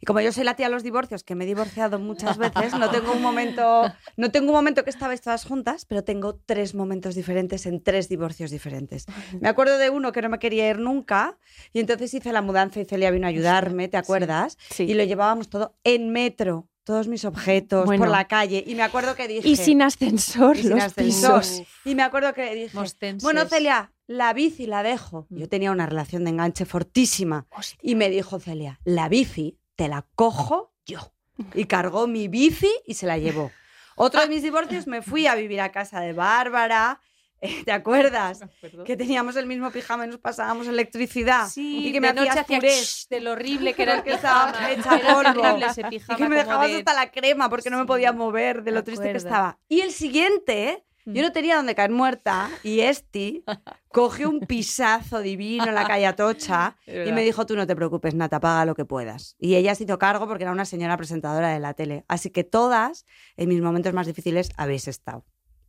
[0.00, 2.74] Y como yo soy la tía de los divorcios, que me he divorciado muchas veces,
[2.78, 3.84] no tengo un momento,
[4.16, 8.08] no tengo un momento que estabais todas juntas, pero tengo tres momentos diferentes en tres
[8.08, 9.06] divorcios diferentes.
[9.40, 11.38] Me acuerdo de uno que no me quería ir nunca,
[11.72, 14.58] y entonces hice la mudanza y Celia vino a ayudarme, ¿te acuerdas?
[14.70, 14.84] Sí.
[14.84, 18.02] Y lo llevábamos todo en metro, todos mis objetos, Bueno.
[18.04, 18.64] por la calle.
[18.66, 19.48] Y me acuerdo que dije.
[19.48, 21.40] Y sin ascensor, y sin los ascensor.
[21.42, 21.62] pisos.
[21.84, 22.76] Y me acuerdo que dije.
[22.76, 23.22] Mostenses.
[23.22, 25.26] Bueno, Celia, la bici la dejo.
[25.30, 25.36] Mm.
[25.38, 27.46] Yo tenía una relación de enganche fortísima.
[27.80, 31.12] Y me dijo Celia, la bici te la cojo yo.
[31.54, 33.50] Y cargó mi bici y se la llevó.
[33.96, 37.00] Otro de mis divorcios me fui a vivir a casa de Bárbara.
[37.40, 38.40] eh, ¿Te acuerdas?
[38.84, 41.48] Que teníamos el mismo pijama y nos pasábamos electricidad.
[41.48, 43.06] Sí, y que me de hacías hacía purés.
[43.06, 45.44] shh, de lo horrible que era el que estaba hecha polvo.
[45.66, 47.88] ese Y pijama que me dejabas de- hasta la crema porque no me Sí.
[47.88, 49.26] podía mover de lo triste que acuerdo.
[49.28, 49.58] estaba.
[49.68, 50.84] Y el siguiente.
[51.04, 53.44] Yo no tenía donde caer muerta y Esti
[53.88, 58.14] cogió un pisazo divino en la calle Atocha y me dijo, tú no te preocupes,
[58.14, 59.36] Nata, paga lo que puedas.
[59.38, 62.04] Y ella se hizo cargo porque era una señora presentadora de la tele.
[62.08, 65.24] Así que todas, en mis momentos más difíciles, habéis estado.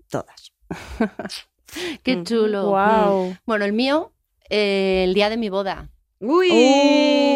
[0.09, 0.53] Todas.
[2.03, 2.69] Qué chulo.
[2.69, 3.37] Wow.
[3.45, 4.13] Bueno, el mío,
[4.49, 5.89] eh, el día de mi boda.
[6.25, 6.47] ¡Uy!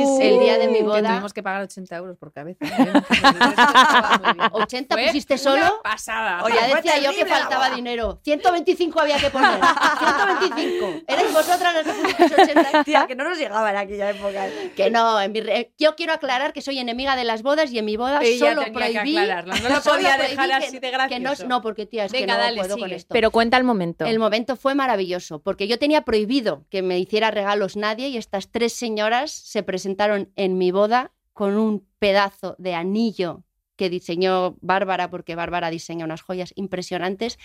[0.05, 1.09] Oh, El día de mi que boda.
[1.09, 2.65] tuvimos que pagar 80 euros por cabeza.
[4.53, 5.81] 80 Fue pusiste una solo.
[5.83, 6.43] pasada.
[6.43, 7.75] Oye, ya decía yo que faltaba boda.
[7.75, 8.19] dinero.
[8.23, 9.59] 125 había que poner.
[9.59, 11.03] 125.
[11.07, 12.83] Erais vosotras las que pusisteis 80.
[12.83, 14.47] Tía, que no nos llegaba en aquella época.
[14.75, 17.79] Que no, en mi re- yo quiero aclarar que soy enemiga de las bodas y
[17.79, 19.17] en mi boda Ella solo tenía que prohibí.
[19.17, 21.47] aclararlo, no lo podía dejar que- así de que no, gracioso.
[21.47, 22.95] no, porque tía, es Venga, que no dale, puedo con sigue.
[22.95, 23.13] esto.
[23.13, 24.05] Pero cuenta el momento.
[24.05, 28.49] El momento fue maravilloso, porque yo tenía prohibido que me hiciera regalos nadie y estas
[28.51, 33.43] tres señoras se presentaron en mi boda con un pedazo de anillo
[33.75, 37.37] que diseñó Bárbara, porque Bárbara diseña unas joyas impresionantes,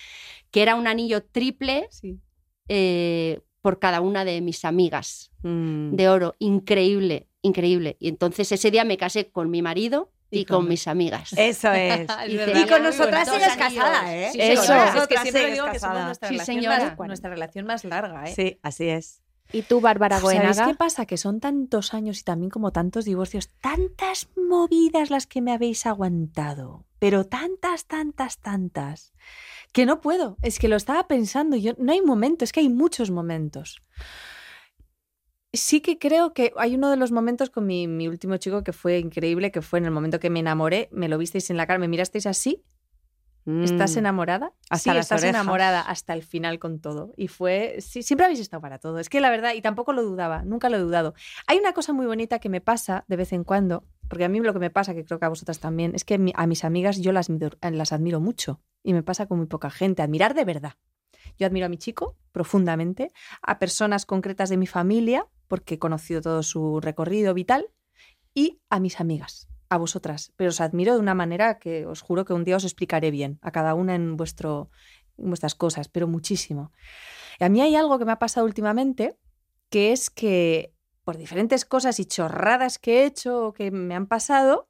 [0.50, 2.18] que era un anillo triple Sí.
[2.68, 5.94] eh, por cada una de mis amigas Mm.
[5.94, 7.96] de oro, increíble, increíble.
[8.00, 11.32] Y entonces ese día me casé con mi marido y, Y con, con- mis amigas.
[11.36, 12.06] Eso es.
[12.28, 12.60] Y verdad.
[12.64, 13.56] Y con nosotras anillos.
[13.56, 14.30] casada, ¿eh?
[14.32, 14.74] Sí, Eso.
[14.74, 18.34] es que siempre digo que somos nuestra, Sí, relación más, nuestra relación más larga, ¿eh?
[18.34, 19.22] Sí, así es.
[19.52, 20.66] ¿Y tú, Bárbara ¿Sabéis Goenaga?
[20.66, 21.06] qué pasa?
[21.06, 25.84] Que son tantos años y también como tantos divorcios, tantas movidas las que me habéis
[25.84, 29.12] aguantado, pero tantas, tantas, tantas,
[29.72, 30.38] que no puedo.
[30.42, 33.82] Es que lo estaba pensando, yo no hay momento, es que hay muchos momentos.
[35.52, 38.72] Sí que creo que hay uno de los momentos con mi, mi último chico que
[38.72, 41.66] fue increíble, que fue en el momento que me enamoré, me lo visteis en la
[41.66, 42.64] cara, me mirasteis así
[43.44, 43.98] ¿Estás Mm.
[43.98, 44.52] enamorada?
[44.70, 45.34] Hasta sí, las estás orejas.
[45.42, 47.12] enamorada hasta el final con todo.
[47.16, 48.98] Y fue, sí, siempre habéis estado para todo.
[49.00, 51.14] Es que la verdad, y tampoco lo dudaba, nunca lo he dudado.
[51.48, 54.38] Hay una cosa muy bonita que me pasa de vez en cuando, porque a mí
[54.40, 56.98] lo que me pasa, que creo que a vosotras también, es que a mis amigas
[57.00, 58.60] yo las, admiro- las admiro mucho.
[58.84, 60.74] Y me pasa con muy poca gente, admirar de verdad.
[61.38, 63.10] Yo admiro a mi chico profundamente,
[63.42, 67.66] a personas concretas de mi familia, porque he conocido todo su recorrido vital,
[68.34, 70.32] y a mis amigas, a vosotras.
[70.36, 73.38] Pero os admiro de una manera que os juro que un día os explicaré bien,
[73.40, 74.70] a cada una en, vuestro,
[75.16, 76.72] en vuestras cosas, pero muchísimo.
[77.40, 79.16] Y a mí hay algo que me ha pasado últimamente,
[79.70, 84.06] que es que por diferentes cosas y chorradas que he hecho o que me han
[84.06, 84.68] pasado,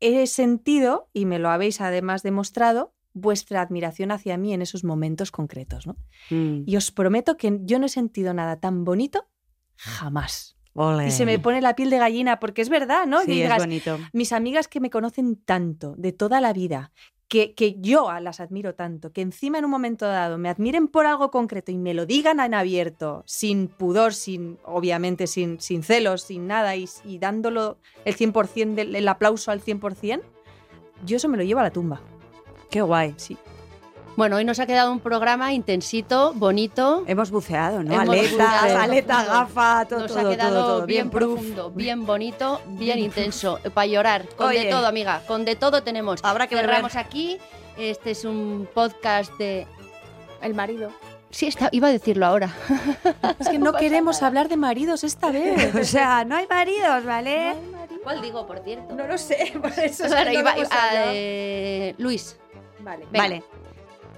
[0.00, 5.30] he sentido, y me lo habéis además demostrado, vuestra admiración hacia mí en esos momentos
[5.30, 5.86] concretos.
[5.86, 5.96] ¿no?
[6.30, 6.62] Mm.
[6.66, 9.28] Y os prometo que yo no he sentido nada tan bonito
[9.76, 10.57] jamás.
[10.78, 11.08] Ole.
[11.08, 13.18] Y se me pone la piel de gallina, porque es verdad, ¿no?
[13.20, 13.98] Que Sí, es digas, bonito.
[14.12, 16.92] mis amigas que me conocen tanto, de toda la vida,
[17.26, 20.88] que, que yo a las admiro tanto, que encima en un momento dado me admiren
[20.88, 25.82] por algo concreto y me lo digan en abierto, sin pudor, sin, obviamente, sin, sin
[25.82, 30.22] celos, sin nada, y, y dándolo el 100% del el aplauso al 100%,
[31.04, 32.00] yo eso me lo llevo a la tumba.
[32.70, 33.14] Qué guay.
[33.16, 33.36] Sí.
[34.18, 37.04] Bueno, hoy nos ha quedado un programa intensito, bonito.
[37.06, 37.94] Hemos buceado, ¿no?
[37.94, 40.86] Hemos Aletas, buceado aleta, gafa, todo, Nos todo, ha quedado todo, todo.
[40.86, 43.60] bien, profundo, bien bonito, bien intenso.
[43.72, 44.64] Para llorar, con Oye.
[44.64, 45.22] de todo, amiga.
[45.28, 46.18] Con de todo tenemos.
[46.24, 46.56] Habrá que.
[46.56, 47.38] Cerramos aquí.
[47.76, 49.68] Este es un podcast de.
[50.42, 50.90] El marido.
[51.30, 52.52] Sí, está, iba a decirlo ahora.
[53.38, 55.72] Es que no queremos hablar de maridos esta vez.
[55.76, 57.54] O sea, no hay maridos, ¿vale?
[58.02, 58.96] ¿Cuál digo, por cierto?
[58.96, 60.68] No lo sé, por eso es que no iba- iba-
[61.12, 62.36] eh, Luis,
[62.80, 63.06] Vale.
[63.12, 63.42] venga, Vale.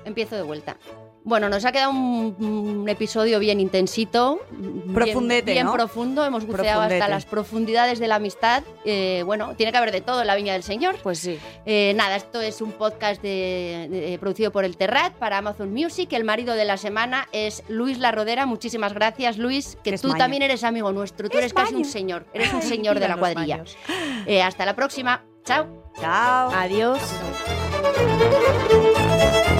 [0.05, 0.77] Empiezo de vuelta.
[1.23, 4.41] Bueno, nos ha quedado un, un episodio bien intensito.
[4.53, 5.73] bien- Profundete, Bien, ¿no?
[5.75, 6.25] profundo.
[6.25, 7.03] Hemos buceado Profundete.
[7.03, 8.63] hasta las profundidades de la amistad.
[8.87, 10.97] Eh, bueno, tiene que haber de todo en la Viña del Señor.
[11.03, 11.39] Pues sí.
[11.67, 16.11] Eh, nada, esto es un podcast de- de- producido por el Terrat para Amazon Music.
[16.15, 18.47] El marido de la semana es Luis La Rodera.
[18.47, 20.19] Muchísimas gracias, Luis, que Es tú maño.
[20.19, 21.29] también eres amigo nuestro.
[21.29, 22.25] Tú eres casi un señor.
[22.33, 23.63] Eres un señor de la cuadrilla.
[24.25, 25.23] Eh, hasta la próxima.
[25.45, 25.67] Chao.
[26.01, 26.51] Chao.
[26.55, 26.99] Adiós.
[28.01, 29.60] Adiós.